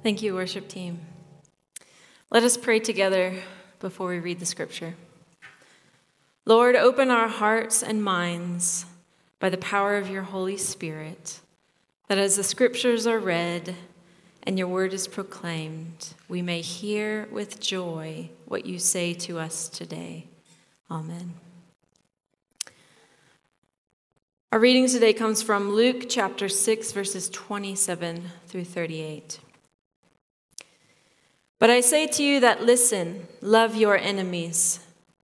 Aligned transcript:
Thank 0.00 0.22
you, 0.22 0.34
worship 0.34 0.68
team. 0.68 1.00
Let 2.30 2.44
us 2.44 2.56
pray 2.56 2.78
together 2.78 3.34
before 3.80 4.08
we 4.08 4.20
read 4.20 4.38
the 4.38 4.46
scripture. 4.46 4.94
Lord, 6.46 6.76
open 6.76 7.10
our 7.10 7.26
hearts 7.26 7.82
and 7.82 8.02
minds 8.02 8.86
by 9.40 9.48
the 9.48 9.58
power 9.58 9.96
of 9.96 10.08
your 10.08 10.22
Holy 10.22 10.56
Spirit, 10.56 11.40
that 12.06 12.16
as 12.16 12.36
the 12.36 12.44
scriptures 12.44 13.08
are 13.08 13.18
read 13.18 13.74
and 14.44 14.56
your 14.56 14.68
word 14.68 14.92
is 14.92 15.08
proclaimed, 15.08 16.14
we 16.28 16.42
may 16.42 16.60
hear 16.60 17.26
with 17.32 17.58
joy 17.58 18.30
what 18.46 18.66
you 18.66 18.78
say 18.78 19.14
to 19.14 19.38
us 19.38 19.68
today. 19.68 20.28
Amen. 20.88 21.34
Our 24.52 24.60
reading 24.60 24.88
today 24.88 25.12
comes 25.12 25.42
from 25.42 25.72
Luke 25.72 26.04
chapter 26.08 26.48
6, 26.48 26.92
verses 26.92 27.28
27 27.30 28.22
through 28.46 28.64
38. 28.64 29.40
But 31.58 31.70
I 31.70 31.80
say 31.80 32.06
to 32.06 32.22
you 32.22 32.40
that 32.40 32.62
listen, 32.62 33.26
love 33.40 33.74
your 33.74 33.96
enemies, 33.96 34.80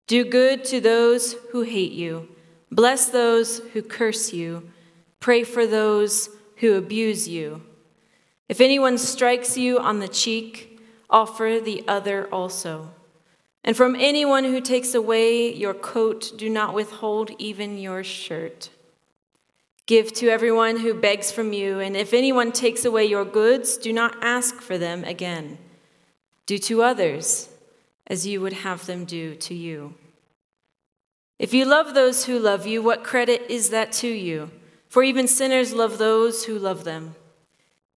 do 0.08 0.26
good 0.26 0.64
to 0.66 0.82
those 0.82 1.36
who 1.52 1.62
hate 1.62 1.92
you, 1.92 2.30
bless 2.72 3.08
those 3.10 3.60
who 3.74 3.82
curse 3.82 4.34
you, 4.34 4.70
pray 5.20 5.44
for 5.44 5.68
those 5.68 6.30
who 6.58 6.74
abuse 6.74 7.28
you. 7.28 7.62
If 8.50 8.60
anyone 8.62 8.98
strikes 8.98 9.58
you 9.58 9.80
on 9.80 10.00
the 10.00 10.08
cheek, 10.08 10.80
offer 11.10 11.60
the 11.64 11.84
other 11.88 12.28
also. 12.34 12.92
And 13.64 13.76
from 13.76 13.96
anyone 13.96 14.44
who 14.44 14.62
takes 14.62 14.94
away 14.94 15.54
your 15.54 15.74
coat, 15.74 16.34
do 16.38 16.50
not 16.50 16.76
withhold 16.76 17.32
even 17.40 17.78
your 17.78 18.04
shirt. 18.04 18.70
Give 19.88 20.12
to 20.14 20.30
everyone 20.30 20.80
who 20.80 20.94
begs 20.94 21.32
from 21.32 21.54
you, 21.54 21.80
and 21.80 21.96
if 21.96 22.14
anyone 22.14 22.52
takes 22.52 22.86
away 22.86 23.06
your 23.06 23.26
goods, 23.26 23.78
do 23.78 23.94
not 23.94 24.16
ask 24.24 24.62
for 24.62 24.78
them 24.78 25.04
again. 25.04 25.60
Do 26.46 26.58
to 26.60 26.84
others 26.84 27.50
as 28.08 28.28
you 28.28 28.42
would 28.42 28.54
have 28.54 28.86
them 28.86 29.06
do 29.06 29.36
to 29.36 29.54
you. 29.54 29.96
If 31.40 31.54
you 31.54 31.66
love 31.66 31.94
those 31.94 32.26
who 32.26 32.40
love 32.40 32.66
you, 32.66 32.82
what 32.82 33.04
credit 33.04 33.44
is 33.50 33.70
that 33.72 33.92
to 33.94 34.08
you? 34.08 34.52
For 34.88 35.04
even 35.04 35.28
sinners 35.28 35.74
love 35.74 35.98
those 35.98 36.46
who 36.46 36.58
love 36.58 36.84
them. 36.84 37.16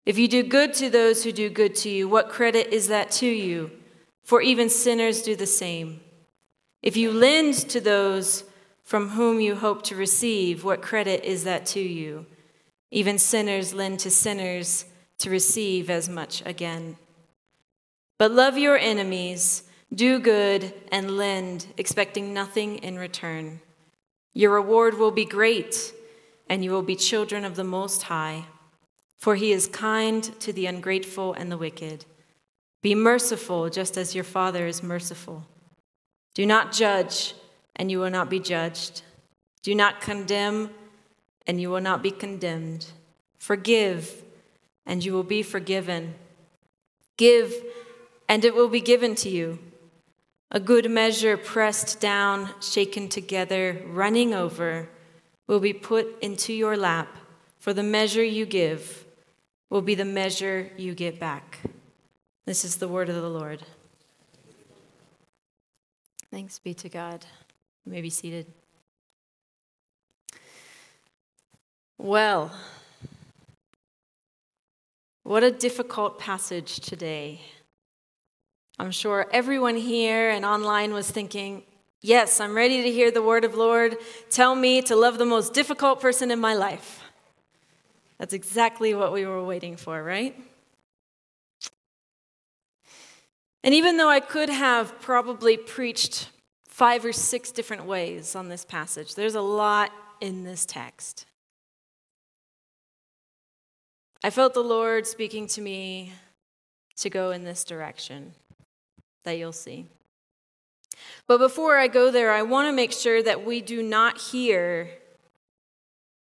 If 0.06 0.18
you 0.18 0.28
do 0.28 0.42
good 0.42 0.74
to 0.76 0.90
those 0.90 1.24
who 1.24 1.32
do 1.32 1.50
good 1.50 1.76
to 1.78 1.90
you, 1.90 2.08
what 2.08 2.30
credit 2.30 2.74
is 2.74 2.88
that 2.88 3.12
to 3.12 3.28
you? 3.28 3.72
For 4.24 4.42
even 4.42 4.70
sinners 4.70 5.22
do 5.22 5.36
the 5.36 5.46
same. 5.46 6.00
If 6.82 6.96
you 6.96 7.12
lend 7.12 7.56
to 7.70 7.82
those 7.82 8.46
from 8.84 9.10
whom 9.10 9.42
you 9.42 9.56
hope 9.56 9.84
to 9.84 9.96
receive, 9.96 10.64
what 10.64 10.82
credit 10.82 11.26
is 11.26 11.44
that 11.44 11.66
to 11.68 11.80
you? 11.80 12.26
Even 12.90 13.18
sinners 13.18 13.74
lend 13.74 14.00
to 14.00 14.10
sinners 14.10 14.86
to 15.20 15.30
receive 15.30 15.90
as 15.90 16.08
much 16.08 16.42
again. 16.46 16.98
But 18.18 18.32
love 18.32 18.58
your 18.58 18.78
enemies, 18.78 19.64
do 19.94 20.20
good, 20.20 20.74
and 20.92 21.18
lend, 21.18 21.68
expecting 21.78 22.34
nothing 22.34 22.78
in 22.78 22.98
return. 22.98 23.62
Your 24.34 24.52
reward 24.52 24.98
will 24.98 25.12
be 25.12 25.26
great, 25.26 25.94
and 26.50 26.64
you 26.64 26.72
will 26.72 26.84
be 26.84 26.96
children 26.96 27.46
of 27.46 27.56
the 27.56 27.64
Most 27.64 28.04
High, 28.04 28.46
for 29.18 29.36
he 29.36 29.52
is 29.52 29.68
kind 29.68 30.24
to 30.42 30.52
the 30.52 30.66
ungrateful 30.66 31.34
and 31.34 31.52
the 31.52 31.58
wicked. 31.58 32.06
Be 32.82 32.96
merciful, 32.96 33.70
just 33.70 33.98
as 33.98 34.16
your 34.16 34.24
Father 34.24 34.68
is 34.68 34.84
merciful. 34.84 35.46
Do 36.34 36.46
not 36.46 36.72
judge 36.72 37.34
and 37.78 37.92
you 37.92 38.00
will 38.00 38.10
not 38.10 38.30
be 38.30 38.40
judged. 38.40 39.04
Do 39.64 39.74
not 39.74 40.02
condemn, 40.02 40.72
and 41.46 41.62
you 41.62 41.70
will 41.70 41.82
not 41.82 42.04
be 42.04 42.12
condemned. 42.12 42.88
Forgive, 43.38 44.24
and 44.86 45.06
you 45.06 45.14
will 45.14 45.24
be 45.24 45.44
forgiven. 45.44 46.16
Give, 47.18 47.54
and 48.30 48.44
it 48.44 48.56
will 48.56 48.70
be 48.70 48.82
given 48.82 49.16
to 49.16 49.30
you. 49.30 49.60
A 50.52 50.60
good 50.60 50.90
measure, 50.90 51.36
pressed 51.36 52.00
down, 52.00 52.50
shaken 52.62 53.10
together, 53.10 53.82
running 53.86 54.34
over, 54.34 54.90
will 55.46 55.60
be 55.60 55.74
put 55.74 56.22
into 56.22 56.54
your 56.54 56.78
lap, 56.78 57.18
for 57.60 57.74
the 57.74 57.84
measure 57.84 58.24
you 58.24 58.46
give 58.46 59.06
will 59.70 59.82
be 59.82 59.96
the 59.96 60.06
measure 60.06 60.72
you 60.78 60.94
get 60.94 61.20
back. 61.20 61.60
This 62.46 62.64
is 62.64 62.78
the 62.78 62.88
word 62.88 63.10
of 63.10 63.16
the 63.16 63.30
Lord. 63.30 63.64
Thanks 66.32 66.60
be 66.60 66.74
to 66.76 66.90
God. 66.90 67.26
You 67.86 67.92
may 67.92 68.02
be 68.02 68.10
seated. 68.10 68.48
Well, 71.98 72.56
what 75.24 75.44
a 75.44 75.52
difficult 75.52 76.20
passage 76.20 76.80
today. 76.80 77.42
I'm 78.80 78.92
sure 78.92 79.28
everyone 79.32 79.76
here 79.76 80.30
and 80.30 80.46
online 80.46 80.94
was 80.94 81.10
thinking, 81.10 81.64
Yes, 82.02 82.40
I'm 82.40 82.56
ready 82.56 82.84
to 82.84 82.92
hear 82.92 83.10
the 83.10 83.24
word 83.24 83.44
of 83.44 83.56
Lord. 83.56 83.98
Tell 84.30 84.54
me 84.54 84.84
to 84.84 84.96
love 84.96 85.18
the 85.18 85.26
most 85.26 85.54
difficult 85.54 86.00
person 86.00 86.30
in 86.30 86.40
my 86.40 86.54
life. 86.54 87.02
That's 88.20 88.34
exactly 88.34 88.94
what 88.94 89.12
we 89.12 89.26
were 89.26 89.44
waiting 89.44 89.78
for, 89.78 90.04
right? 90.04 90.40
And 93.64 93.74
even 93.74 93.98
though 93.98 94.10
I 94.10 94.20
could 94.20 94.50
have 94.50 95.02
probably 95.02 95.58
preached 95.58 96.30
five 96.78 97.04
or 97.04 97.12
six 97.12 97.50
different 97.50 97.86
ways 97.86 98.36
on 98.36 98.50
this 98.50 98.64
passage. 98.64 99.16
There's 99.16 99.34
a 99.34 99.42
lot 99.42 99.92
in 100.22 100.44
this 100.44 100.64
text. 100.64 101.26
I 104.24 104.30
felt 104.30 104.54
the 104.54 104.60
Lord 104.60 105.08
speaking 105.08 105.48
to 105.48 105.62
me 105.62 106.14
to 106.98 107.10
go 107.10 107.32
in 107.32 107.46
this 107.46 107.64
direction 107.64 108.34
that 109.28 109.38
you'll 109.38 109.52
see. 109.52 109.86
But 111.28 111.40
before 111.40 111.78
I 111.78 111.90
go 111.90 112.12
there, 112.12 112.32
I 112.32 112.44
want 112.44 112.70
to 112.70 112.72
make 112.72 112.94
sure 112.94 113.22
that 113.22 113.46
we 113.46 113.60
do 113.60 113.84
not 113.84 114.18
hear 114.18 114.90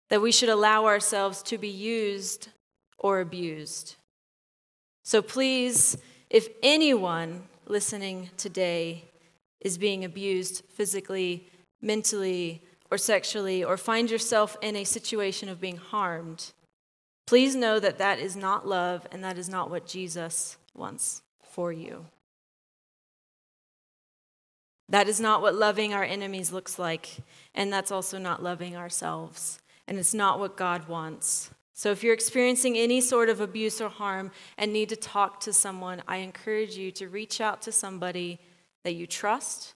that 0.09 0.21
we 0.21 0.31
should 0.31 0.49
allow 0.49 0.85
ourselves 0.85 1.41
to 1.43 1.57
be 1.57 1.67
used 1.67 2.49
or 2.99 3.19
abused. 3.19 3.95
So 5.03 5.23
please, 5.23 5.97
if 6.29 6.47
anyone 6.61 7.43
listening 7.65 8.29
today 8.37 9.05
is 9.61 9.79
being 9.79 10.05
abused 10.05 10.63
physically, 10.69 11.47
mentally, 11.81 12.61
or 12.91 12.99
sexually, 12.99 13.63
or 13.63 13.77
find 13.77 14.11
yourself 14.11 14.57
in 14.61 14.75
a 14.75 14.83
situation 14.83 15.49
of 15.49 15.59
being 15.59 15.77
harmed, 15.77 16.51
please 17.25 17.55
know 17.55 17.79
that 17.79 17.97
that 17.97 18.19
is 18.19 18.35
not 18.35 18.67
love 18.67 19.07
and 19.11 19.23
that 19.23 19.39
is 19.39 19.49
not 19.49 19.71
what 19.71 19.87
Jesus 19.87 20.57
wants 20.75 21.23
for 21.41 21.73
you. 21.73 22.05
That 24.91 25.07
is 25.07 25.21
not 25.21 25.41
what 25.41 25.55
loving 25.55 25.93
our 25.93 26.03
enemies 26.03 26.51
looks 26.51 26.77
like, 26.77 27.19
and 27.55 27.71
that's 27.71 27.91
also 27.91 28.17
not 28.17 28.43
loving 28.43 28.75
ourselves, 28.75 29.61
and 29.87 29.97
it's 29.97 30.13
not 30.13 30.37
what 30.37 30.57
God 30.57 30.89
wants. 30.89 31.49
So, 31.73 31.91
if 31.91 32.03
you're 32.03 32.13
experiencing 32.13 32.77
any 32.77 32.99
sort 32.99 33.29
of 33.29 33.39
abuse 33.39 33.79
or 33.79 33.87
harm 33.87 34.31
and 34.57 34.73
need 34.73 34.89
to 34.89 34.97
talk 34.97 35.39
to 35.41 35.53
someone, 35.53 36.03
I 36.09 36.17
encourage 36.17 36.75
you 36.75 36.91
to 36.91 37.07
reach 37.07 37.39
out 37.39 37.61
to 37.61 37.71
somebody 37.71 38.37
that 38.83 38.95
you 38.95 39.07
trust, 39.07 39.75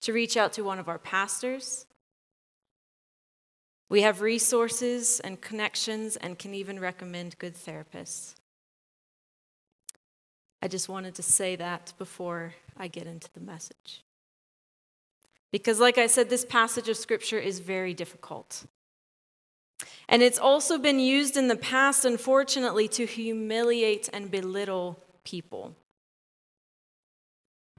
to 0.00 0.12
reach 0.12 0.36
out 0.36 0.52
to 0.54 0.64
one 0.64 0.80
of 0.80 0.88
our 0.88 0.98
pastors. 0.98 1.86
We 3.88 4.02
have 4.02 4.20
resources 4.20 5.20
and 5.20 5.40
connections 5.40 6.16
and 6.16 6.36
can 6.36 6.52
even 6.52 6.80
recommend 6.80 7.38
good 7.38 7.54
therapists. 7.54 8.34
I 10.60 10.66
just 10.66 10.88
wanted 10.88 11.14
to 11.14 11.22
say 11.22 11.54
that 11.54 11.92
before 11.96 12.54
I 12.76 12.88
get 12.88 13.06
into 13.06 13.32
the 13.32 13.40
message. 13.40 14.02
Because, 15.50 15.80
like 15.80 15.98
I 15.98 16.06
said, 16.06 16.28
this 16.28 16.44
passage 16.44 16.88
of 16.88 16.96
Scripture 16.96 17.38
is 17.38 17.60
very 17.60 17.94
difficult. 17.94 18.66
And 20.08 20.22
it's 20.22 20.38
also 20.38 20.78
been 20.78 20.98
used 20.98 21.36
in 21.36 21.48
the 21.48 21.56
past, 21.56 22.04
unfortunately, 22.04 22.88
to 22.88 23.06
humiliate 23.06 24.08
and 24.12 24.30
belittle 24.30 25.02
people. 25.24 25.74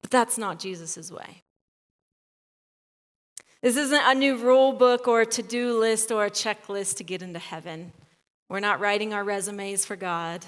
But 0.02 0.12
that's 0.12 0.38
not 0.38 0.60
Jesus' 0.60 1.12
way. 1.12 1.44
This 3.62 3.76
isn't 3.76 4.02
a 4.06 4.16
new 4.16 4.38
rule 4.38 4.72
book 4.72 5.08
or 5.08 5.22
a 5.22 5.26
to 5.26 5.44
do 5.44 5.78
list 5.78 6.12
or 6.12 6.26
a 6.26 6.32
checklist 6.32 6.98
to 6.98 7.04
get 7.04 7.22
into 7.22 7.40
heaven. 7.40 7.92
We're 8.48 8.62
not 8.62 8.80
writing 8.80 9.14
our 9.14 9.24
resumes 9.24 9.86
for 9.86 9.96
God, 9.96 10.46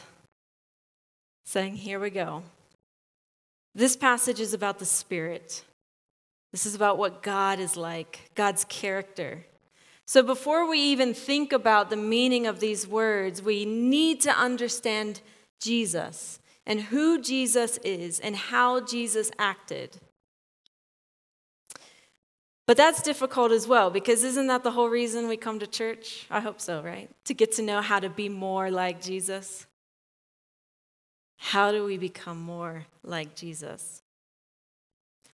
saying, 1.46 1.76
Here 1.76 2.00
we 2.00 2.10
go. 2.10 2.44
This 3.76 3.96
passage 3.96 4.40
is 4.40 4.54
about 4.54 4.80
the 4.80 4.86
Spirit. 4.86 5.64
This 6.52 6.66
is 6.66 6.76
about 6.76 6.98
what 6.98 7.24
God 7.24 7.60
is 7.60 7.78
like, 7.78 8.32
God's 8.36 8.66
character. 8.66 9.46
So 10.06 10.22
before 10.22 10.70
we 10.70 10.80
even 10.80 11.14
think 11.14 11.54
about 11.54 11.90
the 11.90 11.96
meaning 11.96 12.46
of 12.46 12.60
these 12.60 12.88
words, 12.88 13.42
we 13.42 13.64
need 13.64 14.20
to 14.22 14.38
understand 14.38 15.22
Jesus 15.62 16.40
and 16.66 16.82
who 16.82 17.22
Jesus 17.22 17.78
is 17.78 18.20
and 18.20 18.36
how 18.36 18.82
Jesus 18.82 19.32
acted. 19.40 19.98
But 22.68 22.78
that's 22.78 23.02
difficult 23.02 23.52
as 23.52 23.68
well 23.68 23.90
because 23.90 24.24
isn't 24.24 24.48
that 24.48 24.64
the 24.64 24.72
whole 24.72 24.90
reason 24.90 25.28
we 25.28 25.38
come 25.38 25.60
to 25.60 25.68
church? 25.68 26.26
I 26.30 26.40
hope 26.40 26.62
so, 26.62 26.82
right? 26.82 27.10
To 27.26 27.34
get 27.34 27.54
to 27.54 27.62
know 27.62 27.82
how 27.82 28.00
to 28.00 28.10
be 28.10 28.30
more 28.30 28.70
like 28.70 29.02
Jesus. 29.02 29.66
How 31.38 31.72
do 31.72 31.84
we 31.84 31.98
become 31.98 32.40
more 32.40 32.86
like 33.04 33.36
Jesus? 33.36 34.04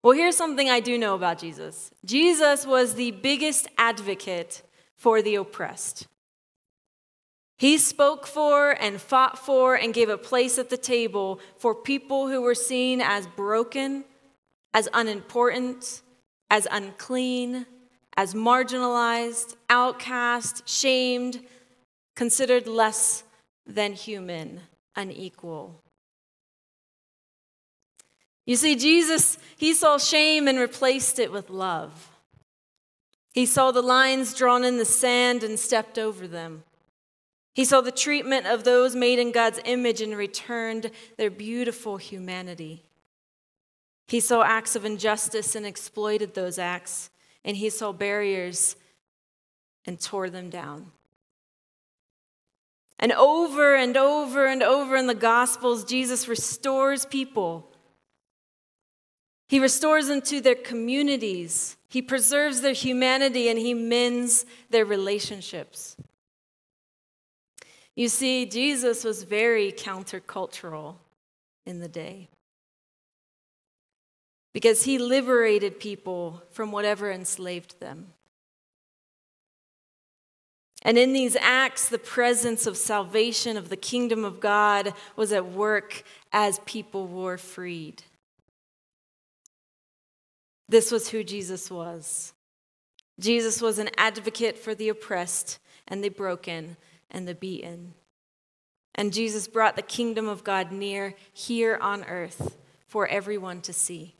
Well, 0.03 0.13
here's 0.13 0.37
something 0.37 0.69
I 0.69 0.79
do 0.79 0.97
know 0.97 1.15
about 1.15 1.39
Jesus 1.39 1.91
Jesus 2.05 2.65
was 2.65 2.93
the 2.93 3.11
biggest 3.11 3.67
advocate 3.77 4.63
for 4.95 5.21
the 5.21 5.35
oppressed. 5.35 6.07
He 7.57 7.79
spoke 7.79 8.27
for 8.27 8.71
and 8.71 9.01
fought 9.01 9.39
for 9.39 9.75
and 9.75 9.93
gave 9.93 10.09
a 10.09 10.17
place 10.17 10.59
at 10.59 10.69
the 10.69 10.77
table 10.77 11.39
for 11.57 11.73
people 11.73 12.27
who 12.27 12.41
were 12.41 12.53
seen 12.53 13.01
as 13.01 13.25
broken, 13.25 14.05
as 14.75 14.87
unimportant, 14.93 16.03
as 16.51 16.67
unclean, 16.69 17.65
as 18.15 18.35
marginalized, 18.35 19.55
outcast, 19.69 20.69
shamed, 20.69 21.43
considered 22.15 22.67
less 22.67 23.23
than 23.65 23.93
human, 23.93 24.61
unequal. 24.95 25.81
You 28.47 28.55
see, 28.55 28.75
Jesus, 28.75 29.37
he 29.57 29.73
saw 29.73 29.97
shame 29.97 30.47
and 30.47 30.57
replaced 30.57 31.19
it 31.19 31.31
with 31.31 31.49
love. 31.49 32.09
He 33.33 33.45
saw 33.45 33.71
the 33.71 33.83
lines 33.83 34.33
drawn 34.33 34.63
in 34.63 34.77
the 34.77 34.85
sand 34.85 35.43
and 35.43 35.59
stepped 35.59 35.99
over 35.99 36.27
them. 36.27 36.63
He 37.53 37.65
saw 37.65 37.81
the 37.81 37.91
treatment 37.91 38.47
of 38.47 38.63
those 38.63 38.95
made 38.95 39.19
in 39.19 39.31
God's 39.31 39.59
image 39.65 40.01
and 40.01 40.15
returned 40.15 40.91
their 41.17 41.29
beautiful 41.29 41.97
humanity. 41.97 42.83
He 44.07 44.21
saw 44.21 44.43
acts 44.43 44.77
of 44.77 44.85
injustice 44.85 45.53
and 45.53 45.65
exploited 45.65 46.33
those 46.33 46.57
acts, 46.57 47.09
and 47.43 47.57
he 47.57 47.69
saw 47.69 47.91
barriers 47.91 48.77
and 49.85 49.99
tore 49.99 50.29
them 50.29 50.49
down. 50.49 50.91
And 52.97 53.11
over 53.11 53.75
and 53.75 53.97
over 53.97 54.45
and 54.45 54.63
over 54.63 54.95
in 54.95 55.07
the 55.07 55.13
Gospels, 55.13 55.83
Jesus 55.83 56.29
restores 56.29 57.05
people 57.05 57.71
he 59.47 59.59
restores 59.59 60.07
them 60.07 60.21
to 60.23 60.41
their 60.41 60.55
communities. 60.55 61.77
He 61.87 62.01
preserves 62.01 62.61
their 62.61 62.73
humanity 62.73 63.49
and 63.49 63.57
he 63.57 63.73
mends 63.73 64.45
their 64.69 64.85
relationships. 64.85 65.95
You 67.95 68.09
see, 68.09 68.45
Jesus 68.45 69.03
was 69.03 69.23
very 69.23 69.71
countercultural 69.71 70.95
in 71.65 71.79
the 71.79 71.87
day 71.87 72.29
because 74.53 74.83
he 74.83 74.97
liberated 74.97 75.79
people 75.79 76.43
from 76.51 76.71
whatever 76.71 77.11
enslaved 77.11 77.79
them. 77.79 78.07
And 80.83 80.97
in 80.97 81.13
these 81.13 81.35
acts, 81.39 81.89
the 81.89 81.97
presence 81.97 82.67
of 82.67 82.77
salvation 82.77 83.57
of 83.57 83.69
the 83.69 83.77
kingdom 83.77 84.23
of 84.23 84.39
God 84.39 84.93
was 85.15 85.31
at 85.31 85.51
work 85.51 86.03
as 86.31 86.59
people 86.65 87.07
were 87.07 87.37
freed. 87.37 88.03
This 90.69 90.91
was 90.91 91.09
who 91.09 91.23
Jesus 91.23 91.71
was. 91.71 92.33
Jesus 93.19 93.61
was 93.61 93.79
an 93.79 93.89
advocate 93.97 94.57
for 94.57 94.75
the 94.75 94.89
oppressed 94.89 95.59
and 95.87 96.03
the 96.03 96.09
broken 96.09 96.77
and 97.09 97.27
the 97.27 97.35
beaten. 97.35 97.93
And 98.95 99.13
Jesus 99.13 99.47
brought 99.47 99.75
the 99.75 99.81
kingdom 99.81 100.27
of 100.27 100.43
God 100.43 100.71
near 100.71 101.13
here 101.31 101.77
on 101.81 102.03
earth 102.03 102.57
for 102.87 103.07
everyone 103.07 103.61
to 103.61 103.73
see. 103.73 104.15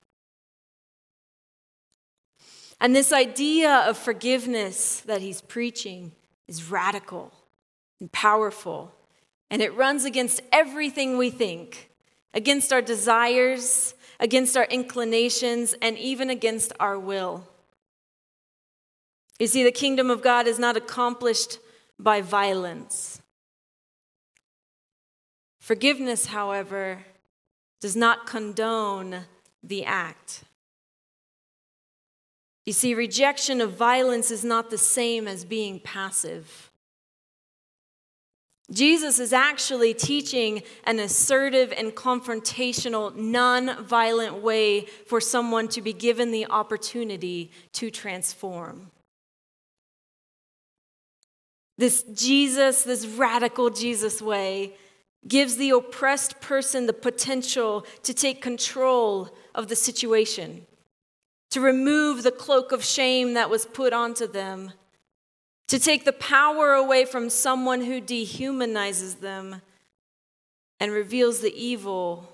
And 2.80 2.96
this 2.96 3.12
idea 3.12 3.72
of 3.88 3.98
forgiveness 3.98 5.02
that 5.02 5.22
he's 5.22 5.42
preaching 5.42 6.12
is 6.48 6.70
radical 6.70 7.34
and 8.00 8.12
powerful, 8.12 8.94
and 9.50 9.62
it 9.62 9.76
runs 9.76 10.06
against 10.06 10.42
everything 10.52 11.18
we 11.18 11.32
think, 11.32 11.90
against 12.34 12.72
our 12.72 12.82
desires, 12.82 13.96
against 14.20 14.58
our 14.58 14.66
inclinations, 14.66 15.76
and 15.82 15.98
even 15.98 16.30
against 16.30 16.74
our 16.80 16.98
will. 16.98 17.48
You 19.40 19.48
see, 19.48 19.64
the 19.64 19.72
kingdom 19.72 20.10
of 20.10 20.24
God 20.24 20.48
is 20.48 20.58
not 20.58 20.76
accomplished 20.76 21.60
by 22.00 22.22
violence. 22.22 23.22
Forgiveness, 25.60 26.28
however, 26.28 27.06
does 27.82 27.96
not 27.96 28.26
condone 28.26 29.26
the 29.64 29.86
act. 29.86 30.44
You 32.66 32.74
see, 32.74 32.94
rejection 32.94 33.62
of 33.62 33.74
violence 33.74 34.32
is 34.32 34.44
not 34.44 34.70
the 34.70 34.78
same 34.78 35.28
as 35.28 35.46
being 35.46 35.80
passive. 35.80 36.67
Jesus 38.72 39.18
is 39.18 39.32
actually 39.32 39.94
teaching 39.94 40.62
an 40.84 41.00
assertive 41.00 41.74
and 41.76 41.94
confrontational, 41.94 43.16
non 43.16 43.86
violent 43.86 44.42
way 44.42 44.82
for 45.06 45.22
someone 45.22 45.70
to 45.70 45.82
be 45.82 45.94
given 45.94 46.32
the 46.32 46.48
opportunity 46.48 47.50
to 47.74 47.90
transform. 47.90 48.92
This 51.78 52.04
Jesus, 52.14 52.84
this 52.84 53.06
radical 53.06 53.70
Jesus 53.70 54.22
way, 54.22 54.74
gives 55.28 55.56
the 55.56 55.70
oppressed 55.70 56.42
person 56.42 56.88
the 56.88 56.94
potential 56.94 57.86
to 58.04 58.14
take 58.14 58.42
control 58.42 59.30
of 59.56 59.70
the 59.70 59.76
situation, 59.76 60.66
to 61.52 61.62
remove 61.62 62.24
the 62.24 62.32
cloak 62.32 62.74
of 62.74 62.84
shame 62.84 63.34
that 63.34 63.50
was 63.50 63.66
put 63.66 63.94
onto 63.94 64.28
them 64.28 64.74
to 65.68 65.80
take 65.80 66.06
the 66.06 66.14
power 66.14 66.74
away 66.74 67.06
from 67.06 67.30
someone 67.30 67.82
who 67.82 68.00
dehumanizes 68.00 69.20
them 69.20 69.62
and 70.80 70.92
reveals 70.92 71.40
the 71.40 71.54
evil 71.54 72.30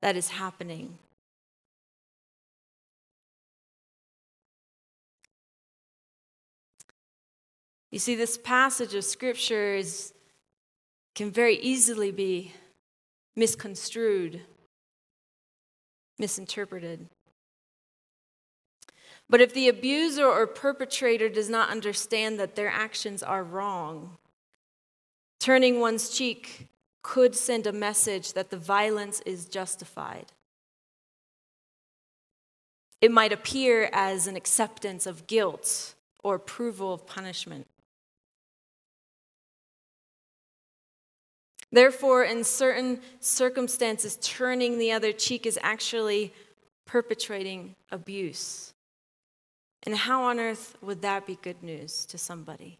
that 0.00 0.16
is 0.16 0.28
happening. 0.28 0.98
You 7.92 7.98
see, 7.98 8.14
this 8.14 8.38
passage 8.38 8.94
of 8.94 9.04
scripture 9.04 9.74
is, 9.74 10.14
can 11.14 11.30
very 11.30 11.56
easily 11.56 12.10
be 12.10 12.52
misconstrued, 13.36 14.40
misinterpreted. 16.18 17.06
But 19.32 19.40
if 19.40 19.54
the 19.54 19.66
abuser 19.66 20.26
or 20.26 20.46
perpetrator 20.46 21.30
does 21.30 21.48
not 21.48 21.70
understand 21.70 22.38
that 22.38 22.54
their 22.54 22.68
actions 22.68 23.22
are 23.22 23.42
wrong, 23.42 24.18
turning 25.40 25.80
one's 25.80 26.10
cheek 26.10 26.68
could 27.00 27.34
send 27.34 27.66
a 27.66 27.72
message 27.72 28.34
that 28.34 28.50
the 28.50 28.58
violence 28.58 29.22
is 29.24 29.46
justified. 29.46 30.32
It 33.00 33.10
might 33.10 33.32
appear 33.32 33.88
as 33.94 34.26
an 34.26 34.36
acceptance 34.36 35.06
of 35.06 35.26
guilt 35.26 35.94
or 36.22 36.34
approval 36.34 36.92
of 36.92 37.06
punishment. 37.06 37.66
Therefore, 41.72 42.22
in 42.22 42.44
certain 42.44 43.00
circumstances, 43.20 44.18
turning 44.20 44.78
the 44.78 44.92
other 44.92 45.10
cheek 45.10 45.46
is 45.46 45.58
actually 45.62 46.34
perpetrating 46.84 47.76
abuse. 47.90 48.71
And 49.84 49.96
how 49.96 50.24
on 50.24 50.38
earth 50.38 50.76
would 50.80 51.02
that 51.02 51.26
be 51.26 51.38
good 51.42 51.62
news 51.62 52.06
to 52.06 52.18
somebody? 52.18 52.78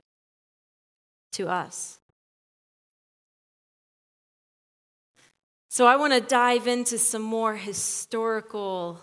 To 1.33 1.49
us? 1.49 1.99
So 5.69 5.87
I 5.87 5.97
want 5.97 6.13
to 6.13 6.21
dive 6.21 6.67
into 6.67 6.99
some 6.99 7.23
more 7.23 7.57
historical 7.57 9.01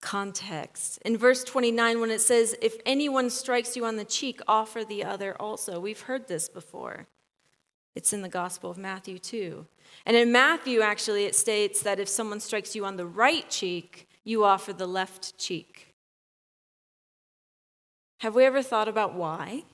context. 0.00 0.98
In 1.04 1.16
verse 1.16 1.44
29, 1.44 2.00
when 2.00 2.10
it 2.10 2.20
says, 2.20 2.54
If 2.60 2.76
anyone 2.84 3.30
strikes 3.30 3.76
you 3.76 3.84
on 3.86 3.96
the 3.96 4.04
cheek, 4.04 4.40
offer 4.46 4.84
the 4.84 5.04
other 5.04 5.34
also. 5.40 5.80
We've 5.80 6.00
heard 6.02 6.28
this 6.28 6.48
before. 6.48 7.06
It's 7.94 8.12
in 8.12 8.22
the 8.22 8.28
Gospel 8.28 8.70
of 8.70 8.78
Matthew, 8.78 9.18
too. 9.18 9.66
And 10.06 10.16
in 10.16 10.30
Matthew, 10.30 10.80
actually, 10.80 11.24
it 11.24 11.34
states 11.34 11.82
that 11.82 11.98
if 11.98 12.08
someone 12.08 12.40
strikes 12.40 12.76
you 12.76 12.84
on 12.84 12.96
the 12.96 13.06
right 13.06 13.48
cheek, 13.48 14.08
you 14.24 14.44
offer 14.44 14.72
the 14.72 14.86
left 14.86 15.38
cheek. 15.38 15.89
Have 18.20 18.34
we 18.34 18.44
ever 18.44 18.62
thought 18.62 18.86
about 18.86 19.14
why? 19.14 19.64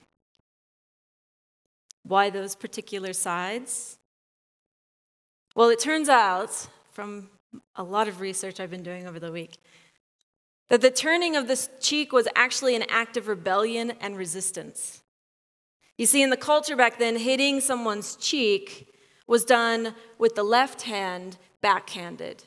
Why 2.04 2.30
those 2.30 2.54
particular 2.54 3.12
sides? 3.12 3.98
Well, 5.56 5.68
it 5.68 5.80
turns 5.80 6.08
out, 6.08 6.68
from 6.92 7.28
a 7.74 7.82
lot 7.82 8.06
of 8.06 8.20
research 8.20 8.60
I've 8.60 8.70
been 8.70 8.84
doing 8.84 9.08
over 9.08 9.18
the 9.18 9.32
week, 9.32 9.56
that 10.68 10.80
the 10.80 10.92
turning 10.92 11.34
of 11.34 11.48
this 11.48 11.68
cheek 11.80 12.12
was 12.12 12.28
actually 12.36 12.76
an 12.76 12.84
act 12.88 13.16
of 13.16 13.26
rebellion 13.26 13.94
and 14.00 14.16
resistance. 14.16 15.02
You 15.98 16.06
see, 16.06 16.22
in 16.22 16.30
the 16.30 16.36
culture 16.36 16.76
back 16.76 17.00
then, 17.00 17.16
hitting 17.16 17.60
someone's 17.60 18.14
cheek 18.14 18.94
was 19.26 19.44
done 19.44 19.92
with 20.18 20.36
the 20.36 20.44
left 20.44 20.82
hand 20.82 21.36
backhanded. 21.62 22.44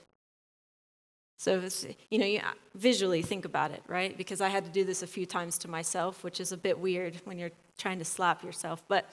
So, 1.40 1.64
you 2.12 2.20
know, 2.20 2.26
you 2.26 2.40
uh, 2.40 2.52
visually 2.76 3.22
think 3.22 3.46
about 3.46 3.72
it, 3.72 3.82
right? 3.88 4.16
Because 4.18 4.42
I 4.42 4.50
had 4.50 4.66
to 4.66 4.70
do 4.70 4.84
this 4.84 5.04
a 5.04 5.08
few 5.08 5.26
times 5.26 5.58
to 5.60 5.70
myself, 5.70 6.22
which 6.22 6.42
is 6.42 6.52
a 6.52 6.58
bit 6.58 6.78
weird 6.78 7.16
when 7.24 7.40
you're 7.40 7.52
trying 7.78 7.98
to 8.00 8.06
slap 8.06 8.44
yourself. 8.44 8.84
But 8.90 9.10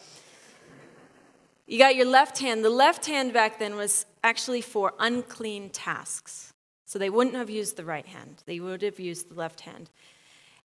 You 1.66 1.78
got 1.78 1.97
your 1.97 2.06
left 2.06 2.38
hand. 2.38 2.64
The 2.64 2.71
left 2.71 3.06
hand 3.06 3.33
back 3.33 3.59
then 3.59 3.75
was 3.75 4.06
actually 4.23 4.61
for 4.61 4.92
unclean 4.99 5.71
tasks. 5.71 6.52
So 6.85 6.99
they 6.99 7.11
wouldn't 7.11 7.35
have 7.35 7.50
used 7.50 7.76
the 7.76 7.85
right 7.85 8.06
hand, 8.06 8.42
they 8.47 8.61
would 8.61 8.83
have 8.83 9.00
used 9.00 9.30
the 9.30 9.35
left 9.35 9.61
hand. 9.61 9.90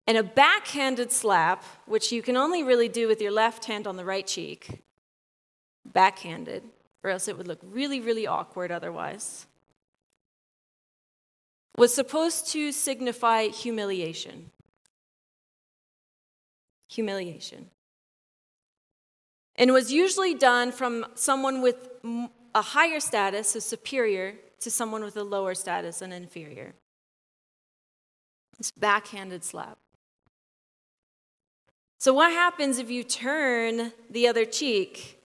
And 0.06 0.18
a 0.18 0.24
backhanded 0.24 1.12
slap, 1.12 1.64
which 1.86 2.12
you 2.12 2.22
can 2.22 2.36
only 2.36 2.64
really 2.64 2.90
do 2.90 3.08
with 3.08 3.22
your 3.22 3.32
left 3.32 3.66
hand 3.66 3.86
on 3.86 3.96
the 3.96 4.04
right 4.04 4.26
cheek, 4.26 4.82
backhanded, 5.86 6.64
or 7.04 7.12
else 7.12 7.28
it 7.28 7.38
would 7.38 7.48
look 7.48 7.60
really, 7.64 8.02
really 8.02 8.26
awkward 8.26 8.72
otherwise, 8.72 9.46
was 11.78 11.94
supposed 11.94 12.48
to 12.50 12.72
signify 12.72 13.48
humiliation. 13.48 14.52
Humiliation. 16.90 17.70
And 19.56 19.74
was 19.74 19.92
usually 19.92 20.34
done 20.34 20.72
from 20.72 21.06
someone 21.16 21.62
with 21.62 21.90
a 22.56 22.62
higher 22.62 23.00
status, 23.00 23.56
a 23.56 23.62
superior, 23.62 24.36
to 24.62 24.72
someone 24.72 25.04
with 25.04 25.16
a 25.18 25.24
lower 25.24 25.56
status, 25.56 26.02
an 26.02 26.12
inferior. 26.12 26.74
This 28.58 28.72
backhanded 28.72 29.44
slap. 29.44 29.78
So, 31.98 32.14
what 32.14 32.32
happens 32.32 32.78
if 32.78 32.90
you 32.90 33.04
turn 33.04 33.92
the 34.10 34.28
other 34.28 34.46
cheek 34.46 35.22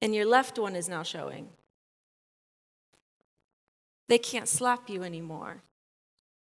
and 0.00 0.14
your 0.14 0.24
left 0.24 0.58
one 0.58 0.74
is 0.74 0.88
now 0.88 1.02
showing? 1.02 1.48
They 4.08 4.18
can't 4.18 4.48
slap 4.48 4.90
you 4.90 5.02
anymore 5.02 5.62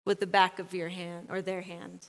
with 0.06 0.20
the 0.20 0.28
back 0.28 0.60
of 0.60 0.74
your 0.74 0.90
hand 0.90 1.28
or 1.30 1.42
their 1.42 1.62
hand. 1.62 2.08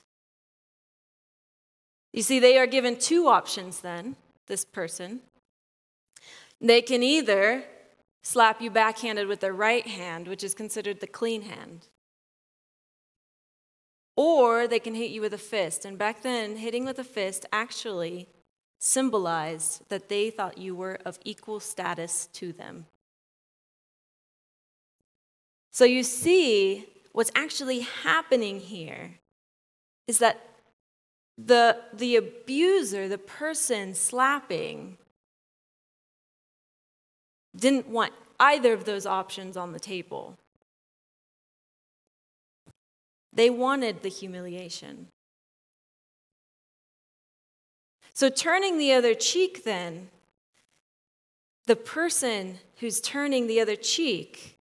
You 2.13 2.23
see, 2.23 2.39
they 2.39 2.57
are 2.57 2.67
given 2.67 2.97
two 2.97 3.27
options 3.27 3.81
then, 3.81 4.15
this 4.47 4.65
person. 4.65 5.21
They 6.59 6.81
can 6.81 7.03
either 7.03 7.63
slap 8.23 8.61
you 8.61 8.71
backhanded 8.71 9.27
with 9.27 9.39
their 9.39 9.53
right 9.53 9.85
hand, 9.85 10.27
which 10.27 10.43
is 10.43 10.53
considered 10.53 10.99
the 10.99 11.07
clean 11.07 11.43
hand, 11.43 11.87
or 14.15 14.67
they 14.67 14.79
can 14.79 14.95
hit 14.95 15.11
you 15.11 15.21
with 15.21 15.33
a 15.33 15.37
fist. 15.37 15.85
And 15.85 15.97
back 15.97 16.23
then, 16.23 16.57
hitting 16.57 16.85
with 16.85 16.97
a 16.99 17.03
fist 17.03 17.45
actually 17.53 18.27
symbolized 18.79 19.87
that 19.89 20.09
they 20.09 20.29
thought 20.29 20.57
you 20.57 20.75
were 20.75 20.97
of 21.05 21.19
equal 21.23 21.59
status 21.59 22.27
to 22.33 22.51
them. 22.51 22.87
So 25.77 25.85
you 25.85 26.01
see, 26.01 26.87
what's 27.11 27.29
actually 27.35 27.81
happening 27.81 28.59
here 28.59 29.19
is 30.07 30.17
that 30.17 30.41
the, 31.37 31.77
the 31.93 32.15
abuser, 32.15 33.07
the 33.07 33.19
person 33.19 33.93
slapping, 33.93 34.97
didn't 37.55 37.87
want 37.87 38.11
either 38.39 38.73
of 38.73 38.85
those 38.85 39.05
options 39.05 39.55
on 39.55 39.71
the 39.71 39.79
table. 39.79 40.39
They 43.31 43.51
wanted 43.51 44.01
the 44.01 44.09
humiliation. 44.09 45.09
So, 48.15 48.29
turning 48.29 48.79
the 48.79 48.93
other 48.93 49.13
cheek, 49.13 49.63
then, 49.63 50.09
the 51.67 51.75
person 51.75 52.57
who's 52.77 52.99
turning 52.99 53.45
the 53.45 53.61
other 53.61 53.75
cheek, 53.75 54.56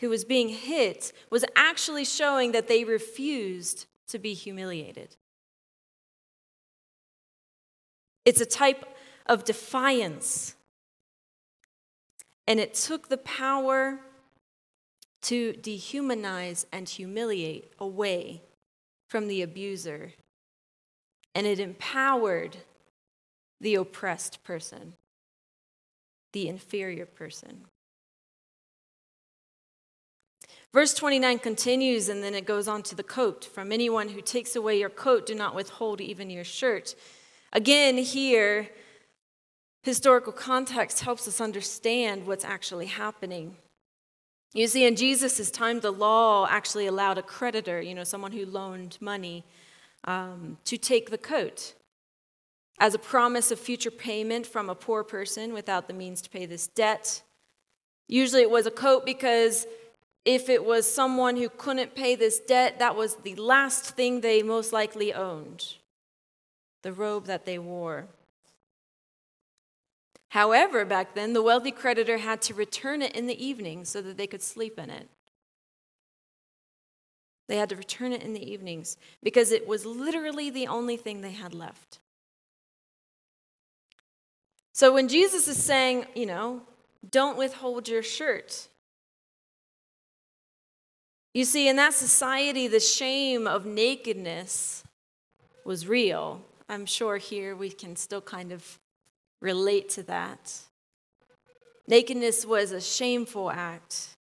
who 0.00 0.08
was 0.08 0.24
being 0.24 0.48
hit, 0.48 1.12
was 1.30 1.44
actually 1.56 2.04
showing 2.04 2.52
that 2.52 2.68
they 2.68 2.84
refused 2.84 3.86
to 4.08 4.18
be 4.18 4.34
humiliated. 4.34 5.16
It's 8.24 8.40
a 8.40 8.46
type 8.46 8.84
of 9.26 9.44
defiance. 9.44 10.54
And 12.46 12.60
it 12.60 12.74
took 12.74 13.08
the 13.08 13.18
power 13.18 14.00
to 15.22 15.52
dehumanize 15.54 16.64
and 16.72 16.88
humiliate 16.88 17.72
away 17.78 18.42
from 19.08 19.28
the 19.28 19.42
abuser. 19.42 20.12
And 21.34 21.46
it 21.46 21.58
empowered 21.58 22.58
the 23.60 23.74
oppressed 23.74 24.44
person, 24.44 24.94
the 26.32 26.48
inferior 26.48 27.06
person. 27.06 27.64
Verse 30.72 30.92
29 30.94 31.38
continues 31.38 32.08
and 32.08 32.22
then 32.22 32.34
it 32.34 32.46
goes 32.46 32.68
on 32.68 32.82
to 32.84 32.94
the 32.94 33.02
coat. 33.02 33.44
From 33.44 33.72
anyone 33.72 34.10
who 34.10 34.20
takes 34.20 34.54
away 34.54 34.78
your 34.78 34.90
coat, 34.90 35.26
do 35.26 35.34
not 35.34 35.54
withhold 35.54 36.00
even 36.00 36.28
your 36.28 36.44
shirt. 36.44 36.94
Again, 37.52 37.96
here, 37.96 38.68
historical 39.82 40.32
context 40.32 41.00
helps 41.00 41.26
us 41.26 41.40
understand 41.40 42.26
what's 42.26 42.44
actually 42.44 42.86
happening. 42.86 43.56
You 44.54 44.66
see, 44.66 44.84
in 44.84 44.96
Jesus' 44.96 45.50
time, 45.50 45.80
the 45.80 45.90
law 45.90 46.46
actually 46.48 46.86
allowed 46.86 47.18
a 47.18 47.22
creditor, 47.22 47.80
you 47.80 47.94
know, 47.94 48.04
someone 48.04 48.32
who 48.32 48.44
loaned 48.46 48.98
money, 49.00 49.44
um, 50.04 50.58
to 50.64 50.76
take 50.76 51.10
the 51.10 51.18
coat 51.18 51.74
as 52.80 52.94
a 52.94 52.98
promise 52.98 53.50
of 53.50 53.58
future 53.58 53.90
payment 53.90 54.46
from 54.46 54.70
a 54.70 54.74
poor 54.74 55.02
person 55.02 55.52
without 55.52 55.88
the 55.88 55.94
means 55.94 56.22
to 56.22 56.30
pay 56.30 56.46
this 56.46 56.66
debt. 56.66 57.22
Usually 58.06 58.42
it 58.42 58.50
was 58.50 58.66
a 58.66 58.70
coat 58.70 59.04
because 59.04 59.66
if 60.24 60.48
it 60.48 60.64
was 60.64 60.90
someone 60.90 61.36
who 61.36 61.48
couldn't 61.48 61.94
pay 61.94 62.14
this 62.14 62.38
debt, 62.38 62.78
that 62.78 62.96
was 62.96 63.16
the 63.16 63.34
last 63.36 63.96
thing 63.96 64.20
they 64.20 64.42
most 64.42 64.72
likely 64.72 65.12
owned 65.14 65.74
the 66.82 66.92
robe 66.92 67.26
that 67.26 67.44
they 67.44 67.58
wore. 67.58 68.06
However, 70.30 70.84
back 70.84 71.14
then, 71.14 71.32
the 71.32 71.42
wealthy 71.42 71.70
creditor 71.70 72.18
had 72.18 72.42
to 72.42 72.54
return 72.54 73.02
it 73.02 73.16
in 73.16 73.26
the 73.26 73.44
evening 73.44 73.84
so 73.84 74.02
that 74.02 74.16
they 74.16 74.26
could 74.26 74.42
sleep 74.42 74.78
in 74.78 74.90
it. 74.90 75.08
They 77.48 77.56
had 77.56 77.70
to 77.70 77.76
return 77.76 78.12
it 78.12 78.22
in 78.22 78.34
the 78.34 78.52
evenings 78.52 78.98
because 79.22 79.50
it 79.50 79.66
was 79.66 79.86
literally 79.86 80.50
the 80.50 80.66
only 80.66 80.98
thing 80.98 81.22
they 81.22 81.32
had 81.32 81.54
left. 81.54 81.98
So 84.72 84.92
when 84.92 85.08
Jesus 85.08 85.48
is 85.48 85.60
saying, 85.60 86.06
you 86.14 86.26
know, 86.26 86.62
don't 87.10 87.38
withhold 87.38 87.88
your 87.88 88.02
shirt, 88.02 88.68
you 91.38 91.44
see, 91.44 91.68
in 91.68 91.76
that 91.76 91.94
society, 91.94 92.66
the 92.66 92.80
shame 92.80 93.46
of 93.46 93.64
nakedness 93.64 94.82
was 95.64 95.86
real. 95.86 96.42
I'm 96.68 96.84
sure 96.84 97.16
here 97.16 97.54
we 97.54 97.70
can 97.70 97.94
still 97.94 98.20
kind 98.20 98.50
of 98.50 98.80
relate 99.40 99.88
to 99.90 100.02
that. 100.02 100.62
Nakedness 101.86 102.44
was 102.44 102.72
a 102.72 102.80
shameful 102.80 103.52
act, 103.52 104.16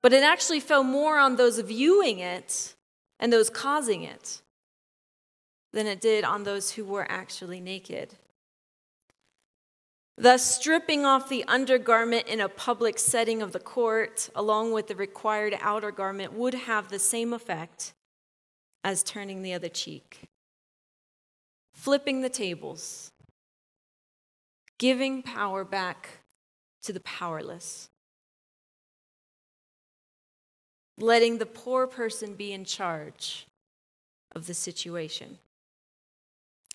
but 0.00 0.12
it 0.12 0.22
actually 0.22 0.60
fell 0.60 0.84
more 0.84 1.18
on 1.18 1.34
those 1.34 1.58
viewing 1.58 2.20
it 2.20 2.76
and 3.18 3.32
those 3.32 3.50
causing 3.50 4.04
it 4.04 4.40
than 5.72 5.88
it 5.88 6.00
did 6.00 6.22
on 6.22 6.44
those 6.44 6.70
who 6.70 6.84
were 6.84 7.10
actually 7.10 7.58
naked. 7.58 8.14
Thus, 10.20 10.44
stripping 10.44 11.06
off 11.06 11.30
the 11.30 11.44
undergarment 11.44 12.26
in 12.28 12.42
a 12.42 12.48
public 12.50 12.98
setting 12.98 13.40
of 13.40 13.52
the 13.52 13.58
court, 13.58 14.28
along 14.34 14.72
with 14.72 14.86
the 14.86 14.94
required 14.94 15.56
outer 15.62 15.90
garment, 15.90 16.34
would 16.34 16.52
have 16.52 16.90
the 16.90 16.98
same 16.98 17.32
effect 17.32 17.94
as 18.84 19.02
turning 19.02 19.40
the 19.40 19.54
other 19.54 19.70
cheek, 19.70 20.28
flipping 21.72 22.20
the 22.20 22.28
tables, 22.28 23.12
giving 24.76 25.22
power 25.22 25.64
back 25.64 26.18
to 26.82 26.92
the 26.92 27.00
powerless, 27.00 27.88
letting 30.98 31.38
the 31.38 31.46
poor 31.46 31.86
person 31.86 32.34
be 32.34 32.52
in 32.52 32.66
charge 32.66 33.46
of 34.32 34.46
the 34.46 34.52
situation, 34.52 35.38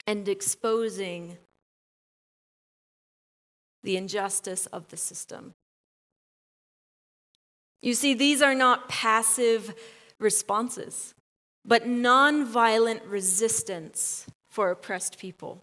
and 0.08 0.28
exposing 0.28 1.38
the 3.86 3.98
injustice 3.98 4.66
of 4.68 4.90
the 4.90 4.98
system. 4.98 5.54
You 7.82 7.94
see, 7.94 8.14
these 8.14 8.42
are 8.42 8.56
not 8.56 8.90
passive 8.90 9.74
responses, 10.20 11.14
but 11.64 11.84
nonviolent 11.84 13.02
resistance 13.08 14.26
for 14.50 14.72
oppressed 14.72 15.20
people. 15.20 15.62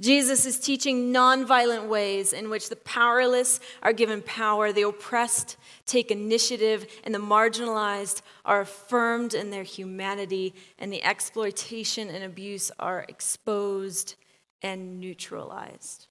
Jesus 0.00 0.44
is 0.44 0.60
teaching 0.60 1.12
nonviolent 1.12 1.88
ways 1.88 2.34
in 2.34 2.50
which 2.50 2.68
the 2.68 2.76
powerless 2.76 3.60
are 3.82 3.94
given 3.94 4.20
power, 4.22 4.70
the 4.70 4.82
oppressed 4.82 5.56
take 5.86 6.10
initiative, 6.10 6.86
and 7.02 7.14
the 7.14 7.18
marginalized 7.18 8.20
are 8.44 8.60
affirmed 8.60 9.32
in 9.32 9.50
their 9.50 9.62
humanity, 9.62 10.54
and 10.78 10.92
the 10.92 11.02
exploitation 11.02 12.08
and 12.08 12.22
abuse 12.22 12.70
are 12.78 13.06
exposed 13.08 14.16
and 14.60 15.00
neutralized. 15.00 16.08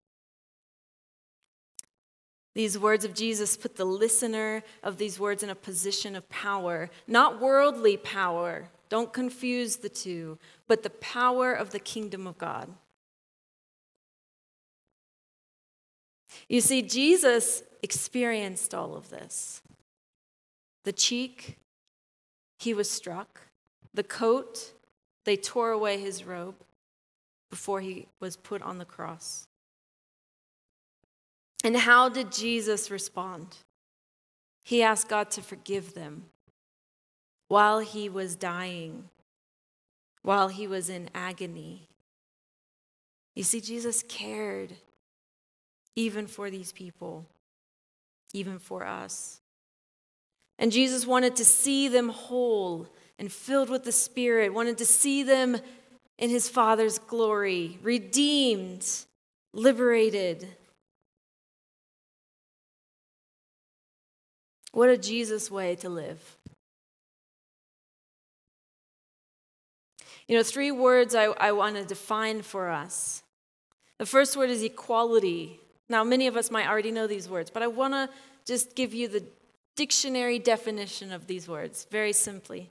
These 2.55 2.79
words 2.79 3.03
of 3.03 3.13
Jesus 3.13 3.57
put 3.57 3.75
the 3.75 3.85
listener 3.85 4.63
of 4.81 4.97
these 4.97 5.19
words 5.19 5.43
in 5.43 5.49
a 5.49 5.55
position 5.55 6.15
of 6.15 6.27
power, 6.29 6.89
not 7.05 7.41
worldly 7.41 7.97
power, 7.97 8.69
don't 8.87 9.11
confuse 9.11 9.77
the 9.77 9.89
two, 9.89 10.39
but 10.67 10.81
the 10.81 10.89
power 10.89 11.53
of 11.53 11.71
the 11.71 11.79
kingdom 11.79 12.25
of 12.25 12.37
God. 12.37 12.69
You 16.47 16.61
see, 16.61 16.81
Jesus 16.81 17.63
experienced 17.83 18.73
all 18.73 18.95
of 18.95 19.09
this. 19.09 19.61
The 20.85 20.93
cheek, 20.93 21.57
he 22.59 22.73
was 22.73 22.89
struck. 22.89 23.41
The 23.93 24.03
coat, 24.03 24.73
they 25.25 25.35
tore 25.35 25.71
away 25.71 25.99
his 25.99 26.25
robe 26.25 26.55
before 27.49 27.81
he 27.81 28.07
was 28.19 28.37
put 28.37 28.61
on 28.61 28.77
the 28.77 28.85
cross. 28.85 29.47
And 31.65 31.75
how 31.75 32.09
did 32.09 32.31
Jesus 32.31 32.91
respond? 32.91 33.47
He 34.63 34.83
asked 34.83 35.09
God 35.09 35.31
to 35.31 35.41
forgive 35.41 35.95
them 35.95 36.25
while 37.47 37.79
he 37.79 38.07
was 38.07 38.35
dying, 38.35 39.09
while 40.21 40.49
he 40.49 40.67
was 40.67 40.89
in 40.89 41.09
agony. 41.15 41.89
You 43.33 43.41
see, 43.41 43.61
Jesus 43.61 44.03
cared 44.07 44.73
even 45.95 46.27
for 46.27 46.51
these 46.51 46.71
people, 46.71 47.25
even 48.31 48.59
for 48.59 48.85
us. 48.85 49.41
And 50.59 50.71
Jesus 50.71 51.07
wanted 51.07 51.35
to 51.37 51.45
see 51.45 51.87
them 51.87 52.09
whole 52.09 52.87
and 53.17 53.31
filled 53.31 53.71
with 53.71 53.85
the 53.85 53.91
Spirit, 53.91 54.53
wanted 54.53 54.77
to 54.77 54.85
see 54.85 55.23
them 55.23 55.57
in 56.19 56.29
his 56.29 56.47
Father's 56.47 56.99
glory, 56.99 57.79
redeemed, 57.81 58.87
liberated. 59.51 60.47
What 64.75 64.89
a 64.89 64.97
Jesus 64.97 65.49
way 65.49 65.77
to 65.77 65.87
live. 65.87 66.19
You 70.27 70.35
know, 70.35 70.43
three 70.43 70.69
words 70.69 71.15
I, 71.15 71.27
I 71.27 71.53
want 71.53 71.77
to 71.77 71.85
define 71.85 72.41
for 72.41 72.67
us. 72.67 73.23
The 73.99 74.05
first 74.05 74.35
word 74.35 74.49
is 74.49 74.61
equality. 74.61 75.61
Now, 75.87 76.03
many 76.03 76.27
of 76.27 76.35
us 76.35 76.51
might 76.51 76.67
already 76.67 76.91
know 76.91 77.07
these 77.07 77.29
words, 77.29 77.49
but 77.49 77.63
I 77.63 77.67
want 77.67 77.93
to 77.93 78.09
just 78.45 78.75
give 78.75 78.93
you 78.93 79.07
the 79.07 79.23
dictionary 79.77 80.39
definition 80.39 81.13
of 81.13 81.25
these 81.25 81.47
words 81.47 81.87
very 81.89 82.11
simply. 82.11 82.69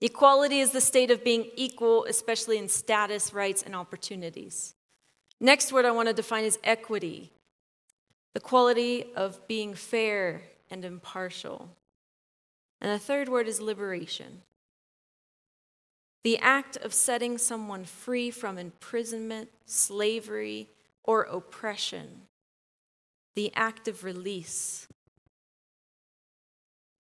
Equality 0.00 0.60
is 0.60 0.70
the 0.70 0.80
state 0.80 1.10
of 1.10 1.22
being 1.22 1.50
equal, 1.56 2.06
especially 2.06 2.56
in 2.56 2.70
status, 2.70 3.34
rights, 3.34 3.62
and 3.62 3.76
opportunities. 3.76 4.74
Next 5.40 5.74
word 5.74 5.84
I 5.84 5.90
want 5.90 6.08
to 6.08 6.14
define 6.14 6.44
is 6.44 6.58
equity, 6.64 7.32
the 8.32 8.40
quality 8.40 9.04
of 9.14 9.46
being 9.46 9.74
fair 9.74 10.40
and 10.70 10.84
impartial. 10.84 11.70
And 12.80 12.90
the 12.90 12.98
third 12.98 13.28
word 13.28 13.48
is 13.48 13.60
liberation, 13.60 14.42
the 16.22 16.38
act 16.38 16.76
of 16.78 16.94
setting 16.94 17.38
someone 17.38 17.84
free 17.84 18.30
from 18.30 18.58
imprisonment, 18.58 19.50
slavery, 19.66 20.68
or 21.02 21.22
oppression, 21.22 22.22
the 23.34 23.52
act 23.54 23.88
of 23.88 24.04
release. 24.04 24.88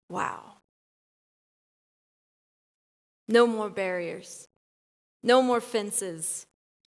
Wow. 0.08 0.54
No 3.28 3.46
more 3.46 3.70
barriers, 3.70 4.48
no 5.22 5.40
more 5.40 5.60
fences, 5.60 6.46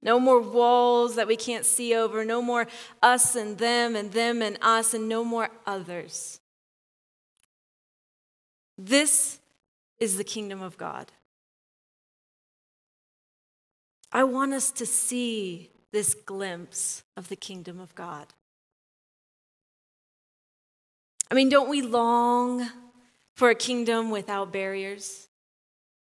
no 0.02 0.20
more 0.20 0.40
walls 0.40 1.16
that 1.16 1.28
we 1.28 1.36
can't 1.36 1.66
see 1.66 1.96
over, 1.96 2.24
no 2.24 2.42
more 2.42 2.68
us 3.02 3.36
and 3.36 3.58
them 3.58 3.96
and 3.96 4.12
them 4.12 4.42
and 4.42 4.58
us, 4.62 4.94
and 4.94 5.10
no 5.10 5.24
more 5.24 5.50
others. 5.66 6.40
This 8.78 9.40
is 10.00 10.18
the 10.18 10.24
kingdom 10.24 10.62
of 10.62 10.78
God. 10.78 11.12
I 14.12 14.24
want 14.24 14.54
us 14.54 14.72
to 14.72 14.86
see 14.86 15.72
this 15.92 16.14
glimpse 16.14 17.04
of 17.16 17.30
the 17.30 17.36
kingdom 17.36 17.80
of 17.80 17.96
God. 17.96 18.28
I 21.30 21.36
mean, 21.36 21.50
don't 21.50 21.70
we 21.70 21.82
long 21.82 22.70
for 23.36 23.50
a 23.50 23.56
kingdom 23.56 24.12
without 24.12 24.54
barriers, 24.54 25.28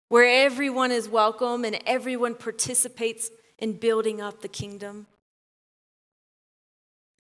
where 0.10 0.46
everyone 0.46 0.92
is 0.92 1.10
welcome 1.10 1.66
and 1.66 1.80
everyone 1.86 2.36
participates 2.36 3.30
in 3.60 3.74
building 3.74 4.22
up 4.22 4.42
the 4.42 4.48
kingdom? 4.48 5.08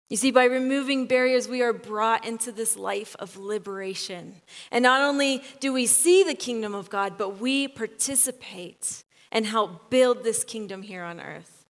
You 0.09 0.17
see, 0.17 0.31
by 0.31 0.45
removing 0.45 1.05
barriers, 1.05 1.47
we 1.47 1.61
are 1.61 1.71
brought 1.71 2.25
into 2.25 2.51
this 2.51 2.75
life 2.75 3.15
of 3.19 3.37
liberation. 3.37 4.41
And 4.71 4.81
not 4.81 5.01
only 5.01 5.43
do 5.59 5.71
we 5.71 5.85
see 5.85 6.23
the 6.23 6.33
kingdom 6.33 6.73
of 6.73 6.89
God, 6.89 7.15
but 7.15 7.39
we 7.39 7.67
participate 7.67 9.03
and 9.31 9.45
help 9.45 9.91
build 9.91 10.23
this 10.23 10.43
kingdom 10.43 10.81
here 10.81 11.03
on 11.03 11.19
earth. 11.19 11.65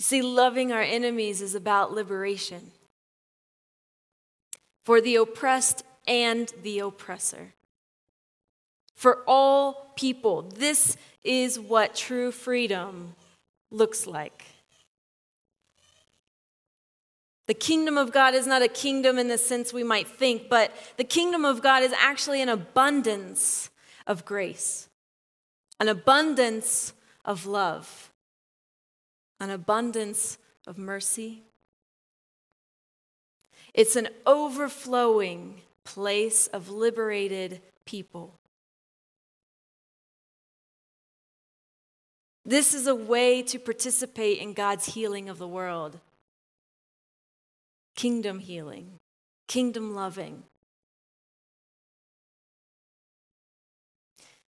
You 0.00 0.04
see, 0.04 0.22
loving 0.22 0.72
our 0.72 0.82
enemies 0.82 1.40
is 1.40 1.54
about 1.54 1.92
liberation 1.92 2.72
for 4.84 5.00
the 5.00 5.14
oppressed 5.14 5.84
and 6.08 6.52
the 6.64 6.80
oppressor. 6.80 7.54
For 8.96 9.22
all 9.28 9.92
people, 9.94 10.42
this 10.42 10.96
is 11.22 11.58
what 11.58 11.94
true 11.94 12.32
freedom 12.32 13.14
looks 13.74 14.06
like. 14.06 14.44
The 17.46 17.54
kingdom 17.54 17.98
of 17.98 18.10
God 18.10 18.34
is 18.34 18.46
not 18.46 18.62
a 18.62 18.68
kingdom 18.68 19.18
in 19.18 19.28
the 19.28 19.36
sense 19.36 19.72
we 19.72 19.84
might 19.84 20.08
think, 20.08 20.48
but 20.48 20.72
the 20.96 21.04
kingdom 21.04 21.44
of 21.44 21.60
God 21.60 21.82
is 21.82 21.92
actually 21.92 22.40
an 22.40 22.48
abundance 22.48 23.70
of 24.06 24.24
grace, 24.24 24.88
an 25.78 25.88
abundance 25.88 26.94
of 27.24 27.44
love, 27.44 28.10
an 29.40 29.50
abundance 29.50 30.38
of 30.66 30.78
mercy. 30.78 31.42
It's 33.74 33.96
an 33.96 34.08
overflowing 34.24 35.60
place 35.84 36.46
of 36.46 36.70
liberated 36.70 37.60
people. 37.84 38.38
This 42.44 42.74
is 42.74 42.86
a 42.86 42.94
way 42.94 43.42
to 43.42 43.58
participate 43.58 44.38
in 44.38 44.52
God's 44.52 44.86
healing 44.86 45.28
of 45.28 45.38
the 45.38 45.48
world 45.48 46.00
kingdom 47.94 48.40
healing, 48.40 48.98
kingdom 49.46 49.94
loving. 49.94 50.42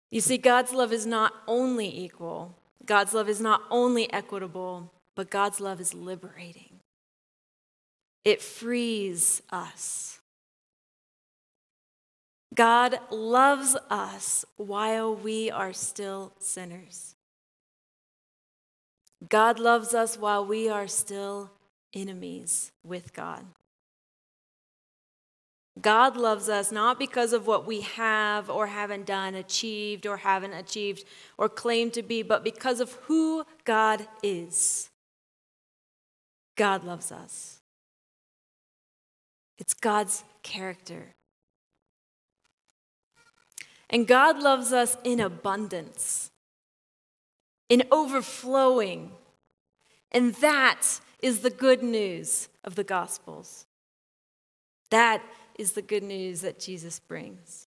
You 0.10 0.22
see, 0.22 0.38
God's 0.38 0.72
love 0.72 0.94
is 0.94 1.06
not 1.06 1.34
only 1.48 1.88
equal, 1.88 2.56
God's 2.86 3.14
love 3.14 3.28
is 3.30 3.42
not 3.42 3.64
only 3.70 4.12
equitable, 4.14 4.92
but 5.16 5.30
God's 5.30 5.60
love 5.60 5.82
is 5.82 5.94
liberating. 5.94 6.80
It 8.24 8.42
frees 8.42 9.42
us. 9.50 10.20
God 12.54 13.00
loves 13.10 13.76
us 13.90 14.46
while 14.58 15.16
we 15.16 15.50
are 15.50 15.74
still 15.74 16.34
sinners. 16.38 17.13
God 19.30 19.60
loves 19.60 19.94
us 19.94 20.18
while 20.18 20.46
we 20.46 20.70
are 20.70 20.88
still 20.88 21.52
enemies 21.94 22.72
with 22.84 23.14
God. 23.14 23.46
God 25.82 26.16
loves 26.16 26.50
us 26.50 26.72
not 26.72 27.00
because 27.00 27.34
of 27.34 27.48
what 27.48 27.66
we 27.66 27.82
have 27.82 28.50
or 28.50 28.68
haven't 28.68 29.06
done, 29.06 29.34
achieved 29.34 30.06
or 30.06 30.18
haven't 30.18 30.54
achieved, 30.54 31.04
or 31.38 31.50
claim 31.50 31.90
to 31.92 32.04
be, 32.04 32.22
but 32.22 32.44
because 32.44 32.80
of 32.80 32.94
who 33.04 33.44
God 33.66 34.08
is. 34.22 34.92
God 36.56 36.84
loves 36.84 37.12
us. 37.12 37.60
It's 39.58 39.74
God's 39.74 40.24
character. 40.44 41.16
And 43.90 44.08
God 44.08 44.42
loves 44.42 44.74
us 44.74 44.98
in 45.04 45.20
abundance, 45.20 46.32
in 47.70 47.84
overflowing. 47.92 49.12
And 50.12 50.34
that 50.36 51.00
is 51.22 51.40
the 51.40 51.50
good 51.50 51.82
news 51.82 52.50
of 52.64 52.76
the 52.76 52.84
Gospels. 52.84 53.66
That 54.90 55.24
is 55.58 55.74
the 55.74 55.82
good 55.82 56.04
news 56.04 56.42
that 56.42 56.60
Jesus 56.60 57.00
brings. 57.00 57.68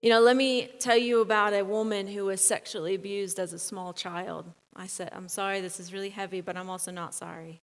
You 0.00 0.10
know, 0.10 0.20
let 0.20 0.36
me 0.36 0.68
tell 0.80 0.96
you 0.96 1.20
about 1.20 1.52
a 1.52 1.62
woman 1.62 2.08
who 2.08 2.24
was 2.24 2.40
sexually 2.40 2.96
abused 2.96 3.38
as 3.38 3.52
a 3.52 3.58
small 3.58 3.92
child. 3.92 4.46
I 4.74 4.88
said, 4.88 5.10
I'm 5.12 5.28
sorry, 5.28 5.60
this 5.60 5.78
is 5.78 5.92
really 5.92 6.10
heavy, 6.10 6.40
but 6.40 6.56
I'm 6.56 6.68
also 6.68 6.90
not 6.90 7.14
sorry. 7.14 7.60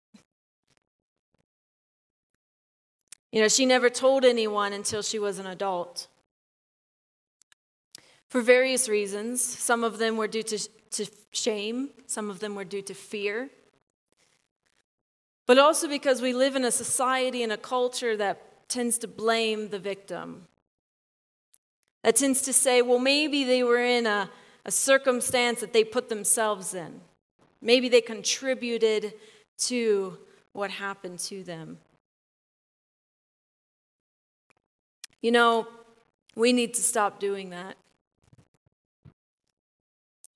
You 3.31 3.41
know, 3.41 3.47
she 3.47 3.65
never 3.65 3.89
told 3.89 4.23
anyone 4.23 4.71
until 4.71 5.01
she 5.01 5.17
was 5.17 5.39
an 5.39 5.47
adult. 5.47 6.07
For 8.29 8.41
various 8.41 8.89
reasons. 8.89 9.41
Some 9.41 9.83
of 9.83 9.97
them 9.97 10.17
were 10.17 10.27
due 10.27 10.43
to 10.43 10.59
to 10.91 11.05
shame, 11.31 11.89
some 12.05 12.29
of 12.29 12.39
them 12.39 12.55
were 12.55 12.63
due 12.63 12.81
to 12.83 12.93
fear. 12.93 13.49
But 15.45 15.57
also 15.57 15.87
because 15.87 16.21
we 16.21 16.33
live 16.33 16.55
in 16.55 16.65
a 16.65 16.71
society 16.71 17.43
and 17.43 17.51
a 17.51 17.57
culture 17.57 18.17
that 18.17 18.67
tends 18.67 18.97
to 18.99 19.07
blame 19.07 19.69
the 19.69 19.79
victim. 19.79 20.47
That 22.03 22.17
tends 22.17 22.41
to 22.43 22.53
say, 22.53 22.81
well, 22.81 22.99
maybe 22.99 23.43
they 23.43 23.63
were 23.63 23.81
in 23.81 24.05
a, 24.05 24.29
a 24.65 24.71
circumstance 24.71 25.61
that 25.61 25.73
they 25.73 25.83
put 25.83 26.09
themselves 26.09 26.73
in. 26.73 27.01
Maybe 27.61 27.89
they 27.89 28.01
contributed 28.01 29.13
to 29.59 30.17
what 30.53 30.69
happened 30.69 31.19
to 31.19 31.43
them. 31.43 31.77
You 35.21 35.31
know, 35.31 35.67
we 36.35 36.53
need 36.53 36.73
to 36.75 36.81
stop 36.81 37.19
doing 37.19 37.49
that. 37.51 37.75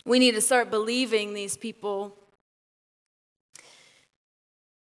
We 0.06 0.20
need 0.20 0.36
to 0.36 0.42
start 0.42 0.72
believing 0.72 1.34
these 1.34 1.56
people 1.56 2.18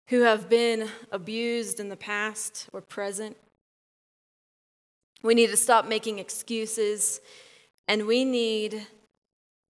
who 0.09 0.21
have 0.21 0.49
been 0.49 0.89
abused 1.11 1.79
in 1.79 1.89
the 1.89 1.95
past 1.95 2.69
or 2.73 2.81
present. 2.81 3.37
We 5.23 5.33
need 5.33 5.49
to 5.49 5.57
stop 5.57 5.87
making 5.87 6.19
excuses 6.19 7.21
and 7.87 8.05
we 8.05 8.23
need 8.25 8.85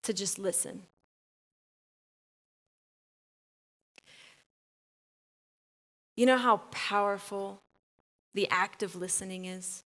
to 0.04 0.14
just 0.14 0.38
listen. 0.38 0.84
You 6.18 6.26
know 6.26 6.38
how 6.38 6.58
powerful 6.72 7.62
the 8.34 8.50
act 8.50 8.84
of 8.84 8.96
listening 8.96 9.46
is? 9.46 9.85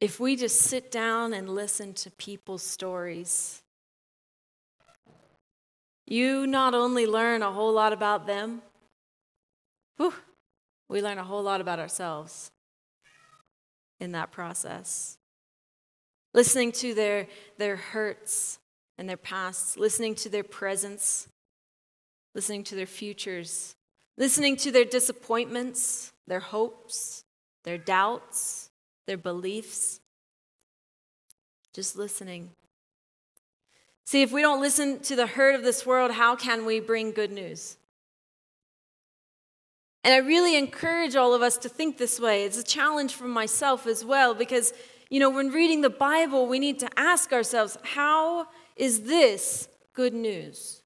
If 0.00 0.20
we 0.20 0.36
just 0.36 0.60
sit 0.60 0.92
down 0.92 1.32
and 1.32 1.48
listen 1.48 1.92
to 1.94 2.10
people's 2.12 2.62
stories, 2.62 3.62
you 6.06 6.46
not 6.46 6.72
only 6.72 7.06
learn 7.06 7.42
a 7.42 7.50
whole 7.50 7.72
lot 7.72 7.92
about 7.92 8.26
them, 8.26 8.62
whew, 9.96 10.14
we 10.88 11.02
learn 11.02 11.18
a 11.18 11.24
whole 11.24 11.42
lot 11.42 11.60
about 11.60 11.80
ourselves 11.80 12.50
in 13.98 14.12
that 14.12 14.30
process. 14.30 15.18
Listening 16.32 16.70
to 16.72 16.94
their, 16.94 17.26
their 17.58 17.76
hurts 17.76 18.60
and 18.96 19.08
their 19.08 19.16
pasts, 19.16 19.76
listening 19.76 20.14
to 20.14 20.28
their 20.28 20.44
presence, 20.44 21.28
listening 22.34 22.62
to 22.64 22.76
their 22.76 22.86
futures, 22.86 23.74
listening 24.16 24.56
to 24.56 24.70
their 24.70 24.84
disappointments, 24.84 26.12
their 26.28 26.40
hopes, 26.40 27.24
their 27.64 27.78
doubts, 27.78 28.67
their 29.08 29.16
beliefs. 29.18 30.00
Just 31.72 31.96
listening. 31.96 32.50
See, 34.04 34.22
if 34.22 34.30
we 34.30 34.42
don't 34.42 34.60
listen 34.60 35.00
to 35.00 35.16
the 35.16 35.26
hurt 35.26 35.54
of 35.54 35.64
this 35.64 35.84
world, 35.84 36.12
how 36.12 36.36
can 36.36 36.64
we 36.64 36.78
bring 36.78 37.10
good 37.10 37.32
news? 37.32 37.76
And 40.04 40.14
I 40.14 40.18
really 40.18 40.56
encourage 40.56 41.16
all 41.16 41.34
of 41.34 41.42
us 41.42 41.56
to 41.58 41.68
think 41.68 41.98
this 41.98 42.20
way. 42.20 42.44
It's 42.44 42.58
a 42.58 42.62
challenge 42.62 43.14
for 43.14 43.26
myself 43.26 43.86
as 43.86 44.04
well 44.04 44.34
because, 44.34 44.72
you 45.10 45.20
know, 45.20 45.30
when 45.30 45.50
reading 45.50 45.80
the 45.80 45.90
Bible, 45.90 46.46
we 46.46 46.58
need 46.58 46.78
to 46.78 46.88
ask 46.96 47.32
ourselves 47.32 47.76
how 47.82 48.46
is 48.76 49.02
this 49.02 49.68
good 49.94 50.14
news? 50.14 50.82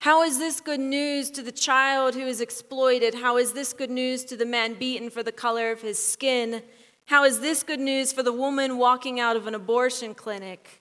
How 0.00 0.22
is 0.22 0.38
this 0.38 0.60
good 0.60 0.80
news 0.80 1.30
to 1.32 1.42
the 1.42 1.52
child 1.52 2.14
who 2.14 2.26
is 2.26 2.40
exploited? 2.40 3.14
How 3.14 3.36
is 3.36 3.52
this 3.52 3.72
good 3.74 3.90
news 3.90 4.24
to 4.24 4.36
the 4.36 4.46
man 4.46 4.74
beaten 4.74 5.10
for 5.10 5.22
the 5.22 5.32
color 5.32 5.70
of 5.70 5.82
his 5.82 6.02
skin? 6.02 6.62
How 7.10 7.24
is 7.24 7.40
this 7.40 7.64
good 7.64 7.80
news 7.80 8.12
for 8.12 8.22
the 8.22 8.32
woman 8.32 8.78
walking 8.78 9.18
out 9.18 9.34
of 9.34 9.48
an 9.48 9.54
abortion 9.56 10.14
clinic? 10.14 10.80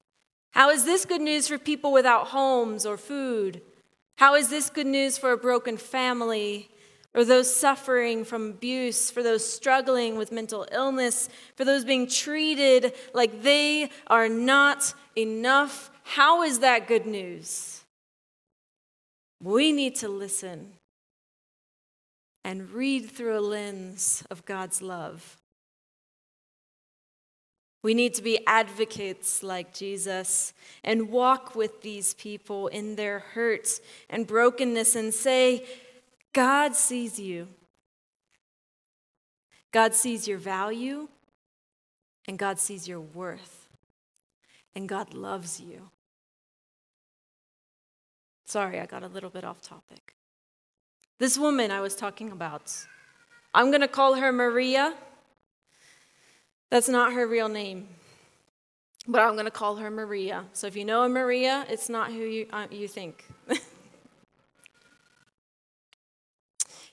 How 0.52 0.70
is 0.70 0.86
this 0.86 1.04
good 1.04 1.22
news 1.22 1.48
for 1.48 1.58
people 1.58 1.92
without 1.92 2.28
homes 2.28 2.86
or 2.86 2.98
food? 2.98 3.64
How 4.20 4.36
is 4.36 4.50
this 4.50 4.70
good 4.70 4.86
news 4.86 5.18
for 5.18 5.32
a 5.32 5.38
broken 5.38 5.76
family? 5.76 6.70
or 7.16 7.26
those 7.26 7.52
suffering 7.52 8.24
from 8.24 8.52
abuse, 8.52 9.10
for 9.10 9.24
those 9.24 9.44
struggling 9.44 10.16
with 10.16 10.32
mental 10.32 10.68
illness, 10.72 11.28
for 11.56 11.66
those 11.66 11.84
being 11.84 12.08
treated 12.08 12.94
like 13.16 13.42
they 13.42 13.90
are 14.06 14.30
not 14.30 14.94
enough. 15.16 15.90
How 16.04 16.44
is 16.44 16.60
that 16.60 16.88
good 16.88 17.08
news? 17.08 17.84
We 19.42 19.72
need 19.72 19.96
to 19.96 20.08
listen 20.08 20.74
and 22.44 22.70
read 22.70 23.10
through 23.10 23.40
a 23.40 23.42
lens 23.42 24.24
of 24.30 24.46
God's 24.46 24.84
love. 24.84 25.40
We 27.82 27.94
need 27.94 28.14
to 28.16 28.22
be 28.22 28.46
advocates 28.46 29.42
like 29.42 29.74
Jesus 29.74 30.54
and 30.84 31.10
walk 31.10 31.56
with 31.56 31.82
these 31.82 32.14
people 32.14 32.68
in 32.68 32.96
their 32.96 33.20
hurts 33.20 33.80
and 34.10 34.28
brokenness 34.28 34.96
and 34.96 35.14
say, 35.14 35.66
God 36.34 36.76
sees 36.76 37.20
you. 37.20 37.48
God 39.72 39.94
sees 39.94 40.28
your 40.28 40.40
value, 40.40 41.10
and 42.28 42.40
God 42.40 42.60
sees 42.60 42.88
your 42.88 43.00
worth, 43.00 43.70
and 44.76 44.90
God 44.90 45.14
loves 45.14 45.60
you. 45.60 45.92
Sorry, 48.46 48.80
I 48.80 48.88
got 48.88 49.04
a 49.04 49.08
little 49.08 49.30
bit 49.30 49.44
off 49.44 49.62
topic. 49.62 50.16
This 51.20 51.38
woman 51.38 51.70
I 51.70 51.82
was 51.82 51.96
talking 51.96 52.32
about, 52.32 52.74
I'm 53.54 53.70
going 53.70 53.82
to 53.82 53.88
call 53.88 54.16
her 54.16 54.32
Maria. 54.32 54.96
That's 56.70 56.90
not 56.90 57.14
her 57.14 57.28
real 57.28 57.50
name, 57.50 57.88
but 59.08 59.22
I'm 59.22 59.34
going 59.34 59.46
to 59.46 59.52
call 59.52 59.78
her 59.78 59.90
Maria. 59.90 60.46
So 60.54 60.68
if 60.68 60.76
you 60.76 60.86
know 60.86 61.04
a 61.04 61.10
Maria, 61.10 61.66
it's 61.70 61.90
not 61.90 62.12
who 62.12 62.20
you, 62.20 62.46
uh, 62.52 62.68
you 62.70 62.88
think. 62.88 63.26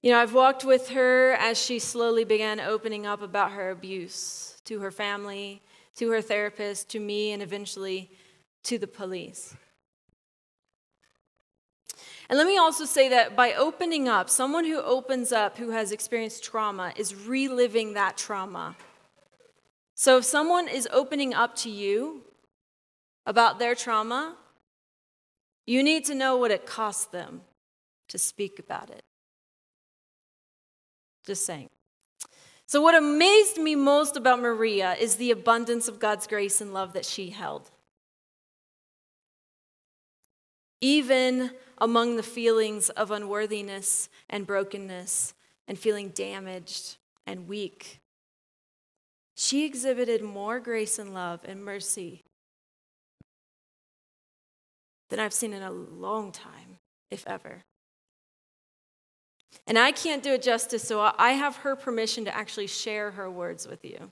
You 0.07 0.13
know, 0.13 0.21
I've 0.21 0.35
walked 0.35 0.65
with 0.65 0.91
her 0.91 1.33
as 1.33 1.61
she 1.61 1.81
slowly 1.81 2.23
began 2.23 2.61
opening 2.61 3.07
up 3.07 3.23
about 3.23 3.51
her 3.51 3.71
abuse 3.71 4.61
to 4.65 4.79
her 4.79 4.93
family, 4.93 5.63
to 5.97 6.09
her 6.11 6.23
therapist, 6.23 6.91
to 6.91 7.01
me, 7.01 7.33
and 7.33 7.43
eventually 7.43 8.09
to 8.63 8.79
the 8.79 8.87
police. 8.87 9.57
And 12.29 12.39
let 12.39 12.47
me 12.47 12.57
also 12.57 12.85
say 12.85 13.09
that 13.09 13.35
by 13.35 13.55
opening 13.55 14.09
up, 14.09 14.31
someone 14.31 14.65
who 14.65 14.81
opens 14.81 15.33
up 15.33 15.59
who 15.59 15.71
has 15.71 15.91
experienced 15.91 16.45
trauma 16.45 16.93
is 16.95 17.15
reliving 17.15 17.95
that 17.95 18.17
trauma. 18.17 18.77
So 19.97 20.19
if 20.19 20.25
someone 20.25 20.69
is 20.69 20.87
opening 20.93 21.33
up 21.33 21.57
to 21.57 21.71
you 21.71 22.21
about 23.25 23.59
their 23.59 23.75
trauma, 23.75 24.37
you 25.67 25.83
need 25.83 26.05
to 26.05 26.15
know 26.15 26.37
what 26.37 26.51
it 26.51 26.67
cost 26.67 27.13
them 27.13 27.41
to 28.09 28.19
speak 28.19 28.59
about 28.59 28.91
it. 28.91 29.03
Just 31.25 31.47
saying. 31.47 31.71
So, 32.67 32.83
what 32.83 32.95
amazed 32.95 33.57
me 33.59 33.75
most 33.75 34.17
about 34.17 34.41
Maria 34.41 34.95
is 34.95 35.17
the 35.17 35.31
abundance 35.31 35.89
of 35.89 35.99
God's 35.99 36.27
grace 36.27 36.61
and 36.61 36.75
love 36.75 36.93
that 36.93 37.05
she 37.05 37.31
held. 37.31 37.71
Even 40.81 41.53
among 41.79 42.17
the 42.17 42.23
feelings 42.23 42.91
of 42.91 43.11
unworthiness 43.11 44.09
and 44.29 44.47
brokenness 44.47 45.33
and 45.67 45.79
feeling 45.79 46.11
damaged 46.11 46.97
and 47.27 47.49
weak, 47.49 48.01
she 49.37 49.67
exhibited 49.67 50.23
more 50.23 50.59
grace 50.59 50.99
and 50.99 51.13
love 51.13 51.41
and 51.45 51.63
mercy 51.63 52.25
than 55.11 55.21
I've 55.21 55.35
seen 55.35 55.53
in 55.53 55.63
a 55.63 55.71
long 55.71 56.33
time, 56.33 56.79
if 57.11 57.25
ever. 57.27 57.63
And 59.67 59.79
I 59.79 59.93
can't 59.93 60.23
do 60.23 60.33
it 60.33 60.43
justice, 60.43 60.83
so 60.83 61.13
I 61.19 61.33
have 61.33 61.57
her 61.59 61.77
permission 61.77 62.25
to 62.25 62.35
actually 62.35 62.67
share 62.67 63.13
her 63.13 63.31
words 63.31 63.69
with 63.69 63.85
you. 63.85 64.11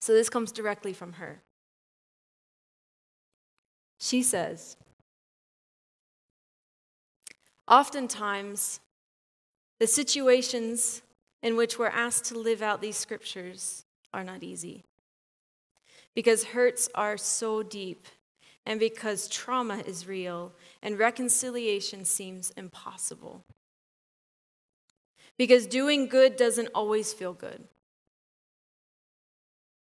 So 0.00 0.12
this 0.12 0.30
comes 0.30 0.50
directly 0.50 0.92
from 0.92 1.14
her. 1.14 1.42
She 4.00 4.22
says, 4.22 4.76
Oftentimes, 7.68 8.80
the 9.78 9.86
situations 9.86 11.02
in 11.44 11.56
which 11.56 11.78
we're 11.78 11.86
asked 11.86 12.24
to 12.24 12.38
live 12.38 12.62
out 12.62 12.80
these 12.80 12.96
scriptures 12.96 13.84
are 14.14 14.24
not 14.24 14.42
easy 14.42 14.82
because 16.14 16.42
hurts 16.44 16.88
are 16.94 17.18
so 17.18 17.62
deep 17.62 18.06
and 18.64 18.80
because 18.80 19.28
trauma 19.28 19.82
is 19.86 20.08
real 20.08 20.52
and 20.82 20.98
reconciliation 20.98 22.04
seems 22.04 22.50
impossible. 22.56 23.42
Because 25.36 25.66
doing 25.66 26.06
good 26.06 26.36
doesn't 26.36 26.70
always 26.74 27.12
feel 27.12 27.34
good. 27.34 27.64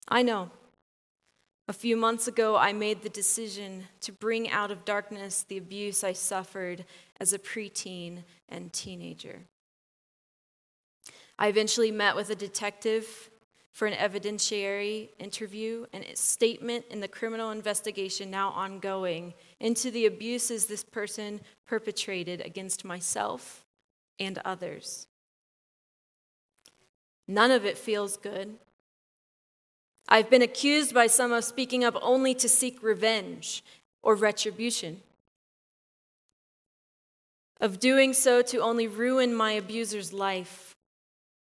I 0.07 0.23
know. 0.23 0.51
A 1.69 1.73
few 1.73 1.97
months 1.97 2.27
ago, 2.27 2.57
I 2.57 2.73
made 2.73 3.03
the 3.03 3.09
decision 3.09 3.85
to 4.01 4.13
bring 4.13 4.51
out 4.51 4.71
of 4.71 4.85
darkness 4.85 5.45
the 5.49 5.59
abuse 5.59 6.03
I 6.03 6.13
suffered 6.13 6.85
as 7.21 7.33
a 7.33 7.39
preteen 7.39 8.25
and 8.49 8.73
teenager. 8.73 9.43
I 11.39 11.49
eventually 11.49 11.91
met 11.91 12.17
with 12.17 12.31
a 12.31 12.35
detective 12.35 13.31
for 13.73 13.87
an 13.87 13.95
evidentiary 13.95 15.09
interview 15.21 15.87
and 15.93 16.03
a 16.03 16.17
statement 16.17 16.85
in 16.91 17.01
the 17.01 17.07
criminal 17.07 17.53
investigation 17.53 18.29
now 18.29 18.51
ongoing 18.51 19.35
into 19.61 19.91
the 19.93 20.07
abuses 20.07 20.67
this 20.67 20.83
person 20.83 21.41
perpetrated 21.67 22.41
against 22.41 22.85
myself 22.85 23.65
and 24.19 24.39
others. 24.45 25.07
None 27.29 27.53
of 27.53 27.65
it 27.65 27.79
feels 27.79 28.17
good. 28.17 28.57
I've 30.09 30.31
been 30.31 30.43
accused 30.43 30.93
by 30.93 31.07
some 31.07 31.33
of 31.33 31.45
speaking 31.45 31.85
up 31.85 31.97
only 32.03 32.35
to 32.35 32.49
seek 32.49 32.83
revenge 32.83 33.63
or 34.03 34.15
retribution, 34.15 35.03
of 37.61 37.79
doing 37.79 38.15
so 38.15 38.41
to 38.43 38.59
only 38.59 38.89
ruin 38.89 39.35
my 39.35 39.53
abuser's 39.53 40.13
life, 40.13 40.68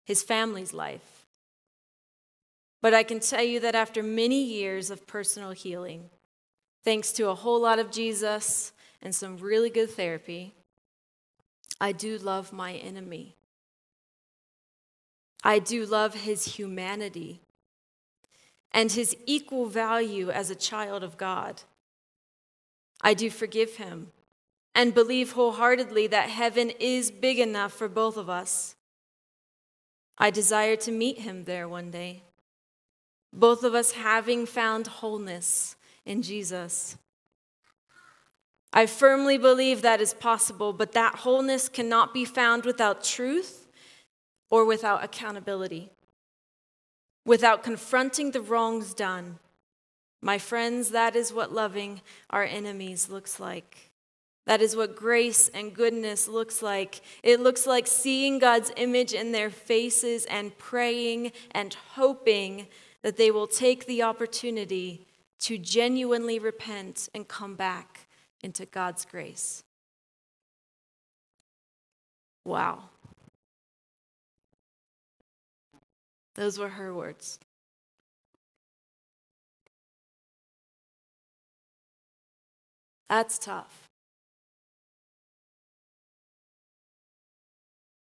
his 0.08 0.22
family's 0.22 0.72
life. 0.72 1.26
But 2.80 2.94
I 2.94 3.02
can 3.02 3.20
tell 3.20 3.42
you 3.42 3.60
that 3.60 3.74
after 3.74 4.02
many 4.02 4.42
years 4.42 4.88
of 4.90 5.06
personal 5.06 5.50
healing, 5.50 6.08
thanks 6.82 7.12
to 7.12 7.28
a 7.28 7.34
whole 7.34 7.60
lot 7.60 7.78
of 7.78 7.90
Jesus 7.90 8.72
and 9.02 9.14
some 9.14 9.36
really 9.36 9.68
good 9.68 9.90
therapy, 9.90 10.54
I 11.78 11.92
do 11.92 12.16
love 12.16 12.54
my 12.54 12.72
enemy. 12.72 13.36
I 15.44 15.58
do 15.58 15.84
love 15.84 16.14
his 16.14 16.56
humanity 16.56 17.42
and 18.72 18.90
his 18.90 19.14
equal 19.26 19.66
value 19.66 20.30
as 20.30 20.48
a 20.48 20.54
child 20.54 21.02
of 21.02 21.18
God. 21.18 21.60
I 23.02 23.12
do 23.12 23.28
forgive 23.28 23.76
him 23.76 24.12
and 24.74 24.94
believe 24.94 25.32
wholeheartedly 25.32 26.06
that 26.06 26.30
heaven 26.30 26.72
is 26.80 27.10
big 27.10 27.38
enough 27.38 27.74
for 27.74 27.88
both 27.88 28.16
of 28.16 28.30
us. 28.30 28.74
I 30.18 30.30
desire 30.30 30.76
to 30.76 30.90
meet 30.90 31.20
him 31.20 31.44
there 31.44 31.68
one 31.68 31.90
day, 31.90 32.22
both 33.32 33.62
of 33.62 33.74
us 33.74 33.92
having 33.92 34.46
found 34.46 34.86
wholeness 34.86 35.76
in 36.04 36.22
Jesus. 36.22 36.96
I 38.72 38.86
firmly 38.86 39.38
believe 39.38 39.82
that 39.82 40.00
is 40.00 40.12
possible, 40.12 40.72
but 40.72 40.92
that 40.92 41.16
wholeness 41.16 41.68
cannot 41.68 42.12
be 42.12 42.24
found 42.24 42.64
without 42.64 43.04
truth 43.04 43.68
or 44.50 44.64
without 44.64 45.04
accountability, 45.04 45.90
without 47.24 47.62
confronting 47.62 48.32
the 48.32 48.40
wrongs 48.40 48.94
done. 48.94 49.38
My 50.20 50.38
friends, 50.38 50.90
that 50.90 51.14
is 51.14 51.32
what 51.32 51.52
loving 51.52 52.00
our 52.30 52.44
enemies 52.44 53.08
looks 53.08 53.38
like. 53.38 53.87
That 54.48 54.62
is 54.62 54.74
what 54.74 54.96
grace 54.96 55.48
and 55.48 55.74
goodness 55.74 56.26
looks 56.26 56.62
like. 56.62 57.02
It 57.22 57.38
looks 57.38 57.66
like 57.66 57.86
seeing 57.86 58.38
God's 58.38 58.72
image 58.78 59.12
in 59.12 59.32
their 59.32 59.50
faces 59.50 60.24
and 60.24 60.56
praying 60.56 61.32
and 61.50 61.74
hoping 61.92 62.66
that 63.02 63.18
they 63.18 63.30
will 63.30 63.46
take 63.46 63.84
the 63.84 64.02
opportunity 64.02 65.06
to 65.40 65.58
genuinely 65.58 66.38
repent 66.38 67.10
and 67.14 67.28
come 67.28 67.56
back 67.56 68.08
into 68.42 68.64
God's 68.64 69.04
grace. 69.04 69.64
Wow. 72.46 72.84
Those 76.36 76.58
were 76.58 76.70
her 76.70 76.94
words. 76.94 77.38
That's 83.10 83.38
tough. 83.38 83.87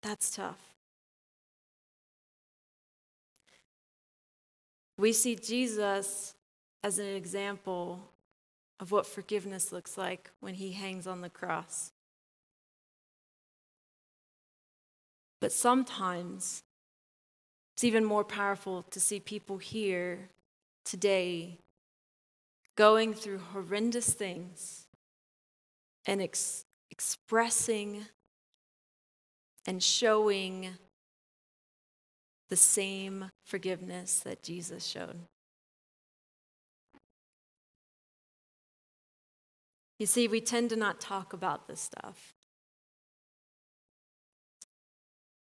That's 0.09 0.31
tough. 0.31 0.57
We 4.97 5.13
see 5.13 5.37
Jesus 5.37 6.35
as 6.83 6.99
an 6.99 7.09
example 7.09 8.09
of 8.81 8.91
what 8.91 9.07
forgiveness 9.07 9.71
looks 9.71 9.99
like 9.99 10.31
when 10.41 10.55
he 10.55 10.73
hangs 10.73 11.07
on 11.07 11.21
the 11.21 11.29
cross. 11.29 11.93
But 15.43 15.53
sometimes 15.53 16.63
it's 17.75 17.85
even 17.85 18.07
more 18.07 18.25
powerful 18.25 18.85
to 18.85 18.99
see 18.99 19.21
people 19.21 19.59
here 19.59 20.31
today 20.87 21.59
going 22.77 23.13
through 23.13 23.41
horrendous 23.53 24.15
things 24.15 24.87
and 26.07 26.23
ex- 26.23 26.65
expressing 26.91 28.07
and 29.69 29.83
showing 29.83 30.71
the 32.49 32.57
same 32.57 33.31
forgiveness 33.45 34.21
that 34.21 34.43
Jesus 34.43 34.87
showed. 34.87 35.19
You 39.99 40.07
see, 40.07 40.27
we 40.27 40.41
tend 40.41 40.71
to 40.71 40.77
not 40.77 41.03
talk 41.03 41.35
about 41.35 41.69
this 41.69 41.83
stuff. 41.83 42.33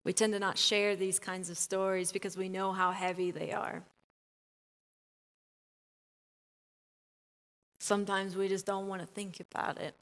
We 0.05 0.13
tend 0.13 0.35
to 0.35 0.39
not 0.39 0.59
share 0.59 0.97
these 0.97 1.19
kinds 1.19 1.49
of 1.49 1.57
stories 1.57 2.13
because 2.13 2.37
we 2.37 2.51
know 2.51 2.73
how 2.73 2.91
heavy 2.91 3.31
they 3.31 3.53
are. 3.53 3.83
Sometimes 7.79 8.37
we 8.37 8.49
just 8.49 8.67
don't 8.67 8.87
want 8.87 9.01
to 9.01 9.07
think 9.07 9.41
about 9.41 9.79
it. 9.79 9.95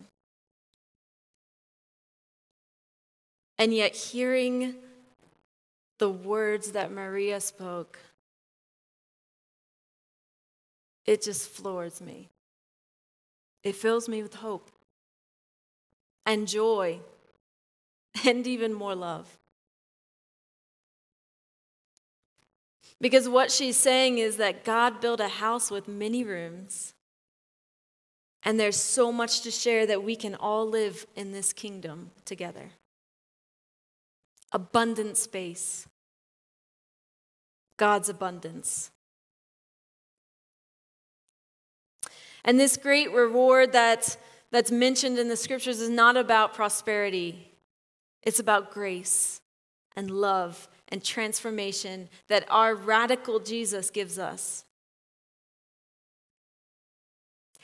And 3.59 3.75
yet, 3.75 3.95
hearing 3.95 4.77
the 5.99 6.09
words 6.09 6.73
that 6.73 6.93
Maria 6.93 7.41
spoke, 7.41 7.99
it 11.07 11.23
just 11.23 11.49
floors 11.49 12.01
me. 12.01 12.29
It 13.65 13.75
fills 13.75 14.09
me 14.09 14.23
with 14.23 14.35
hope 14.35 14.71
and 16.25 16.47
joy 16.47 17.01
and 18.25 18.47
even 18.47 18.73
more 18.73 18.95
love. 18.95 19.39
Because 23.01 23.29
what 23.29 23.51
she's 23.51 23.77
saying 23.77 24.19
is 24.19 24.37
that 24.37 24.65
God 24.65 25.01
built 25.01 25.21
a 25.21 25.29
house 25.29 25.71
with 25.71 25.89
many 25.89 26.25
rooms, 26.25 26.95
and 28.43 28.59
there's 28.59 28.77
so 28.77 29.13
much 29.13 29.41
to 29.43 29.51
share 29.51 29.87
that 29.87 30.03
we 30.03 30.17
can 30.17 30.35
all 30.35 30.69
live 30.69 31.07
in 31.15 31.33
this 31.33 31.53
kingdom 31.53 32.11
together. 32.25 32.71
Abundant 34.53 35.17
space, 35.17 35.87
God's 37.77 38.09
abundance. 38.09 38.91
And 42.45 42.59
this 42.59 42.77
great 42.77 43.13
reward 43.13 43.73
that, 43.73 44.17
that's 44.51 44.71
mentioned 44.71 45.19
in 45.19 45.29
the 45.29 45.37
scriptures 45.37 45.81
is 45.81 45.91
not 45.91 46.17
about 46.17 46.55
prosperity, 46.55 47.53
it's 48.23 48.41
about 48.41 48.71
grace 48.71 49.41
and 49.97 50.11
love 50.11 50.69
and 50.89 51.05
transformation 51.05 52.09
that 52.29 52.47
our 52.49 52.75
radical 52.75 53.41
Jesus 53.41 53.91
gives 53.91 54.19
us. 54.19 54.65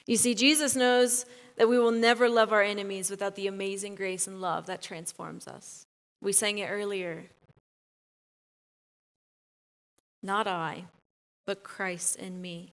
You 0.06 0.16
see, 0.16 0.34
Jesus 0.34 0.76
knows 0.76 1.24
that 1.56 1.68
we 1.68 1.78
will 1.78 1.92
never 1.92 2.28
love 2.28 2.52
our 2.52 2.62
enemies 2.62 3.10
without 3.10 3.36
the 3.36 3.46
amazing 3.46 3.94
grace 3.94 4.26
and 4.26 4.40
love 4.40 4.66
that 4.66 4.82
transforms 4.82 5.48
us. 5.48 5.86
We 6.20 6.32
sang 6.32 6.58
it 6.58 6.68
earlier. 6.70 7.24
Not 10.22 10.46
I, 10.46 10.84
but 11.46 11.62
Christ 11.62 12.16
in 12.16 12.40
me. 12.40 12.72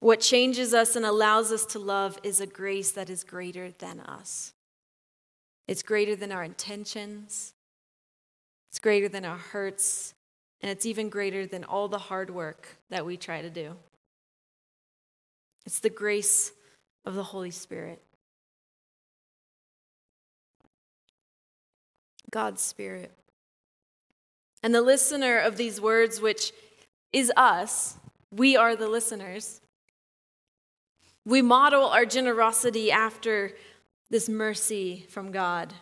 What 0.00 0.20
changes 0.20 0.72
us 0.72 0.96
and 0.96 1.04
allows 1.04 1.52
us 1.52 1.66
to 1.66 1.78
love 1.78 2.18
is 2.22 2.40
a 2.40 2.46
grace 2.46 2.92
that 2.92 3.10
is 3.10 3.22
greater 3.22 3.70
than 3.70 4.00
us. 4.00 4.54
It's 5.68 5.82
greater 5.82 6.16
than 6.16 6.32
our 6.32 6.42
intentions, 6.42 7.54
it's 8.70 8.80
greater 8.80 9.08
than 9.08 9.24
our 9.24 9.36
hurts, 9.36 10.14
and 10.62 10.70
it's 10.70 10.86
even 10.86 11.08
greater 11.08 11.46
than 11.46 11.64
all 11.64 11.88
the 11.88 11.98
hard 11.98 12.30
work 12.30 12.76
that 12.88 13.04
we 13.04 13.16
try 13.16 13.42
to 13.42 13.50
do. 13.50 13.76
It's 15.66 15.80
the 15.80 15.90
grace 15.90 16.52
of 17.04 17.14
the 17.14 17.22
Holy 17.22 17.50
Spirit. 17.50 18.02
God's 22.30 22.62
Spirit. 22.62 23.12
And 24.62 24.74
the 24.74 24.82
listener 24.82 25.38
of 25.38 25.56
these 25.56 25.80
words, 25.80 26.20
which 26.20 26.52
is 27.12 27.32
us, 27.36 27.96
we 28.30 28.56
are 28.56 28.76
the 28.76 28.88
listeners. 28.88 29.60
We 31.24 31.42
model 31.42 31.86
our 31.86 32.06
generosity 32.06 32.90
after 32.90 33.52
this 34.10 34.28
mercy 34.28 35.06
from 35.08 35.32
God. 35.32 35.74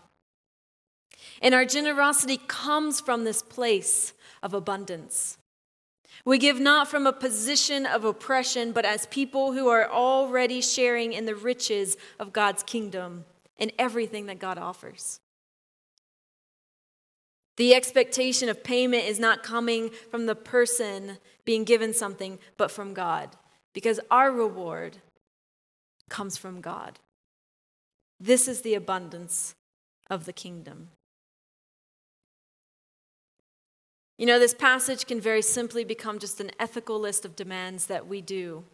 And 1.43 1.55
our 1.55 1.65
generosity 1.65 2.41
comes 2.47 3.01
from 3.01 3.25
this 3.25 3.43
place 3.43 4.13
of 4.43 4.55
abundance. 4.55 5.39
We 6.25 6.39
give 6.39 6.61
not 6.61 6.89
from 6.89 7.07
a 7.07 7.13
position 7.13 7.87
of 7.87 8.05
oppression, 8.05 8.73
but 8.73 8.85
as 8.85 9.07
people 9.07 9.53
who 9.53 9.69
are 9.69 9.89
already 9.89 10.61
sharing 10.61 11.13
in 11.13 11.27
the 11.27 11.35
riches 11.35 11.97
of 12.19 12.33
God's 12.33 12.63
kingdom 12.63 13.25
and 13.59 13.73
everything 13.79 14.27
that 14.27 14.39
God 14.39 14.59
offers. 14.59 15.21
The 17.59 17.75
expectation 17.75 18.49
of 18.49 18.63
payment 18.63 19.05
is 19.05 19.19
not 19.19 19.43
coming 19.43 19.91
from 20.11 20.27
the 20.27 20.37
person 20.37 21.19
being 21.45 21.65
given 21.65 21.93
something, 21.93 22.39
but 22.57 22.71
from 22.71 22.95
God, 22.95 23.31
because 23.75 23.99
our 24.13 24.31
reward 24.31 24.99
comes 26.09 26.37
from 26.37 26.61
God. 26.61 27.01
This 28.21 28.47
is 28.47 28.63
the 28.63 28.75
abundance 28.75 29.57
of 30.09 30.25
the 30.25 30.33
kingdom. 30.33 30.91
You 34.19 34.27
know, 34.27 34.39
this 34.39 34.55
passage 34.55 35.07
can 35.07 35.21
very 35.21 35.43
simply 35.43 35.85
become 35.85 36.21
just 36.21 36.41
an 36.41 36.53
ethical 36.61 37.01
list 37.01 37.25
of 37.25 37.35
demands 37.35 37.87
that 37.87 38.07
we 38.07 38.21
do. 38.21 38.65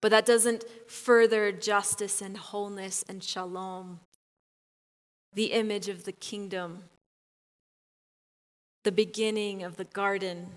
But 0.00 0.10
that 0.10 0.26
doesn't 0.26 0.64
further 0.88 1.52
justice 1.52 2.20
and 2.20 2.36
wholeness 2.36 3.04
and 3.08 3.22
shalom, 3.22 4.00
the 5.34 5.52
image 5.52 5.88
of 5.88 6.04
the 6.04 6.12
kingdom, 6.12 6.84
the 8.84 8.92
beginning 8.92 9.62
of 9.62 9.76
the 9.76 9.84
garden. 9.84 10.48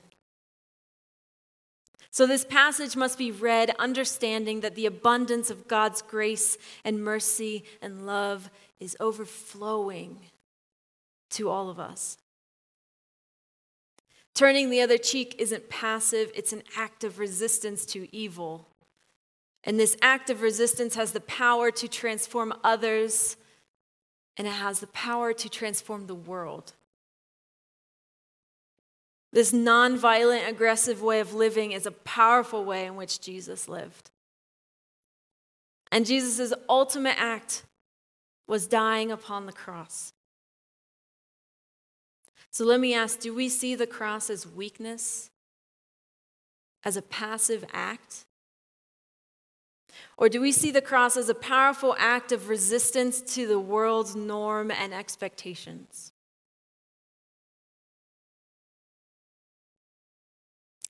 So, 2.10 2.27
this 2.27 2.43
passage 2.43 2.95
must 2.97 3.17
be 3.17 3.31
read 3.31 3.73
understanding 3.79 4.60
that 4.62 4.75
the 4.75 4.86
abundance 4.86 5.49
of 5.49 5.67
God's 5.67 6.01
grace 6.01 6.57
and 6.84 7.03
mercy 7.03 7.63
and 7.81 8.05
love 8.05 8.49
is 8.79 8.97
overflowing 8.99 10.19
to 11.31 11.49
all 11.49 11.69
of 11.69 11.79
us. 11.79 12.17
Turning 14.34 14.69
the 14.69 14.81
other 14.81 14.97
cheek 14.97 15.36
isn't 15.39 15.69
passive, 15.69 16.31
it's 16.36 16.53
an 16.53 16.63
act 16.77 17.03
of 17.03 17.19
resistance 17.19 17.86
to 17.86 18.13
evil. 18.15 18.67
And 19.63 19.79
this 19.79 19.95
act 20.01 20.29
of 20.29 20.41
resistance 20.41 20.95
has 20.95 21.12
the 21.12 21.21
power 21.21 21.69
to 21.71 21.88
transform 21.88 22.53
others, 22.63 23.38
and 24.38 24.48
it 24.48 24.52
has 24.52 24.80
the 24.80 24.88
power 24.88 25.34
to 25.34 25.50
transform 25.50 26.08
the 26.08 26.15
world. 26.15 26.74
This 29.34 29.54
nonviolent, 29.54 30.48
aggressive 30.48 31.02
way 31.02 31.20
of 31.20 31.34
living 31.34 31.72
is 31.72 31.86
a 31.86 31.91
powerful 31.91 32.65
way 32.65 32.86
in 32.86 32.96
which 32.96 33.22
Jesus 33.22 33.70
lived. 33.70 34.12
And 35.91 36.06
Jesus' 36.06 36.54
ultimate 36.70 37.15
act 37.17 37.63
was 38.48 38.67
dying 38.67 39.12
upon 39.12 39.46
the 39.46 39.54
cross. 39.54 40.13
So 42.50 42.65
let 42.65 42.82
me 42.82 42.94
ask 42.94 43.20
do 43.20 43.34
we 43.34 43.48
see 43.48 43.76
the 43.76 43.88
cross 43.88 44.30
as 44.30 44.46
weakness, 44.46 45.30
as 46.84 46.98
a 46.98 47.02
passive 47.02 47.63
act? 47.72 48.26
Or 50.17 50.30
do 50.30 50.41
we 50.41 50.51
see 50.51 50.71
the 50.71 50.82
cross 50.82 51.17
as 51.17 51.30
a 51.30 51.36
powerful 51.36 51.95
act 51.97 52.32
of 52.32 52.49
resistance 52.49 53.21
to 53.36 53.47
the 53.47 53.60
world's 53.60 54.15
norm 54.15 54.71
and 54.71 54.93
expectations? 54.93 56.12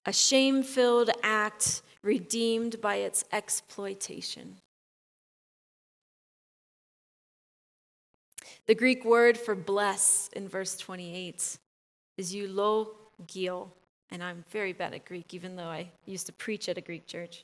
A 0.05 0.13
shame 0.13 0.63
filled 0.63 1.11
act 1.21 1.81
redeemed 2.01 2.81
by 2.81 2.95
its 2.95 3.23
exploitation. 3.31 4.57
The 8.65 8.75
Greek 8.75 9.05
word 9.05 9.37
for 9.37 9.55
bless 9.55 10.29
in 10.33 10.47
verse 10.47 10.77
28 10.77 11.57
is 12.17 12.33
eulogio, 12.33 13.69
and 14.09 14.23
I'm 14.23 14.43
very 14.49 14.73
bad 14.73 14.93
at 14.93 15.05
Greek, 15.05 15.33
even 15.33 15.55
though 15.55 15.63
I 15.63 15.89
used 16.05 16.25
to 16.27 16.33
preach 16.33 16.69
at 16.69 16.77
a 16.77 16.81
Greek 16.81 17.05
church. 17.05 17.43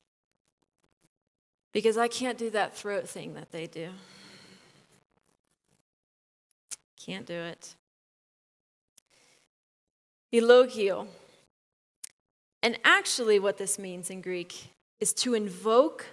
Because 1.78 1.96
I 1.96 2.08
can't 2.08 2.40
do 2.40 2.50
that 2.50 2.76
throat 2.76 3.08
thing 3.08 3.36
that 3.36 3.52
they 3.52 3.68
do. 3.68 3.90
Can't 7.00 7.28
do 7.28 7.36
it. 7.36 7.76
Eulogio. 10.34 11.06
And 12.64 12.80
actually, 12.84 13.38
what 13.38 13.60
this 13.60 13.78
means 13.78 14.10
in 14.10 14.22
Greek 14.22 14.72
is 15.00 15.14
to 15.14 15.36
invoke 15.36 16.08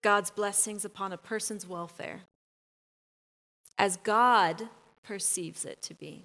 God's 0.00 0.30
blessings 0.30 0.84
upon 0.84 1.12
a 1.12 1.18
person's 1.18 1.66
welfare 1.66 2.20
as 3.76 3.96
God 3.96 4.68
perceives 5.02 5.64
it 5.64 5.82
to 5.82 5.94
be. 5.94 6.22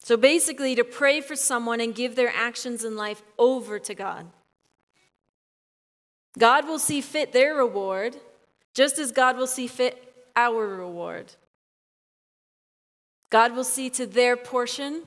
So 0.00 0.16
basically, 0.16 0.74
to 0.74 0.82
pray 0.82 1.20
for 1.20 1.36
someone 1.36 1.80
and 1.80 1.94
give 1.94 2.16
their 2.16 2.32
actions 2.34 2.82
in 2.82 2.96
life 2.96 3.22
over 3.38 3.78
to 3.78 3.94
God. 3.94 4.26
God 6.38 6.66
will 6.66 6.78
see 6.78 7.00
fit 7.00 7.32
their 7.32 7.56
reward, 7.56 8.16
just 8.72 8.98
as 8.98 9.12
God 9.12 9.36
will 9.36 9.46
see 9.46 9.66
fit 9.66 10.14
our 10.36 10.66
reward. 10.66 11.34
God 13.30 13.54
will 13.54 13.64
see 13.64 13.90
to 13.90 14.06
their 14.06 14.36
portion 14.36 15.02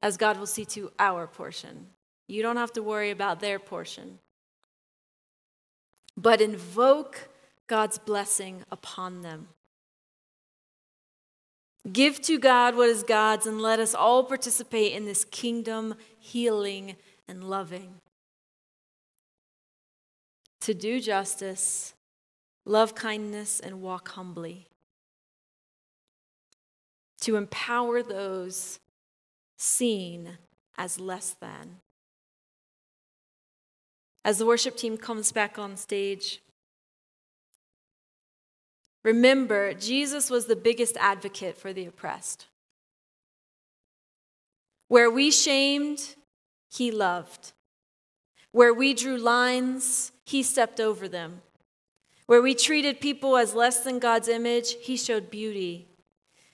as 0.00 0.16
God 0.16 0.38
will 0.38 0.46
see 0.46 0.64
to 0.66 0.92
our 0.98 1.26
portion. 1.26 1.88
You 2.28 2.42
don't 2.42 2.56
have 2.56 2.72
to 2.74 2.82
worry 2.82 3.10
about 3.10 3.40
their 3.40 3.58
portion. 3.58 4.18
But 6.16 6.40
invoke 6.40 7.28
God's 7.66 7.98
blessing 7.98 8.62
upon 8.70 9.22
them. 9.22 9.48
Give 11.92 12.20
to 12.22 12.38
God 12.38 12.76
what 12.76 12.88
is 12.88 13.02
God's, 13.02 13.46
and 13.46 13.60
let 13.60 13.78
us 13.78 13.94
all 13.94 14.24
participate 14.24 14.92
in 14.92 15.04
this 15.04 15.24
kingdom 15.24 15.94
healing 16.18 16.96
and 17.28 17.44
loving. 17.44 18.00
To 20.66 20.74
do 20.74 21.00
justice, 21.00 21.94
love 22.64 22.96
kindness, 22.96 23.60
and 23.60 23.80
walk 23.80 24.08
humbly. 24.08 24.66
To 27.20 27.36
empower 27.36 28.02
those 28.02 28.80
seen 29.56 30.38
as 30.76 30.98
less 30.98 31.36
than. 31.40 31.76
As 34.24 34.38
the 34.38 34.46
worship 34.46 34.76
team 34.76 34.96
comes 34.96 35.30
back 35.30 35.56
on 35.56 35.76
stage, 35.76 36.42
Remember, 39.04 39.72
Jesus 39.72 40.30
was 40.30 40.46
the 40.46 40.56
biggest 40.56 40.96
advocate 40.96 41.56
for 41.56 41.72
the 41.72 41.86
oppressed. 41.86 42.46
Where 44.88 45.08
we 45.08 45.30
shamed, 45.30 46.16
he 46.68 46.90
loved. 46.90 47.52
Where 48.56 48.72
we 48.72 48.94
drew 48.94 49.18
lines, 49.18 50.12
he 50.24 50.42
stepped 50.42 50.80
over 50.80 51.08
them. 51.08 51.42
Where 52.24 52.40
we 52.40 52.54
treated 52.54 53.02
people 53.02 53.36
as 53.36 53.52
less 53.52 53.80
than 53.80 53.98
God's 53.98 54.28
image, 54.28 54.76
he 54.80 54.96
showed 54.96 55.30
beauty. 55.30 55.88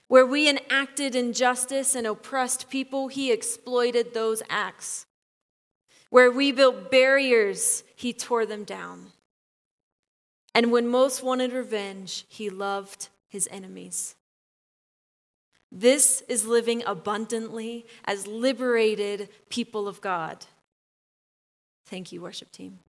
Where 0.08 0.26
we 0.26 0.50
enacted 0.50 1.14
injustice 1.14 1.94
and 1.94 2.04
oppressed 2.04 2.68
people, 2.68 3.06
he 3.06 3.30
exploited 3.30 4.14
those 4.14 4.42
acts. 4.50 5.06
Where 6.10 6.28
we 6.28 6.50
built 6.50 6.90
barriers, 6.90 7.84
he 7.94 8.12
tore 8.12 8.46
them 8.46 8.64
down. 8.64 9.12
And 10.56 10.72
when 10.72 10.88
most 10.88 11.22
wanted 11.22 11.52
revenge, 11.52 12.24
he 12.28 12.50
loved 12.50 13.10
his 13.28 13.48
enemies. 13.52 14.16
This 15.70 16.24
is 16.28 16.46
living 16.46 16.82
abundantly 16.84 17.86
as 18.04 18.26
liberated 18.26 19.28
people 19.48 19.86
of 19.86 20.00
God. 20.00 20.46
Thank 21.84 22.12
you, 22.12 22.20
worship 22.20 22.52
team. 22.52 22.80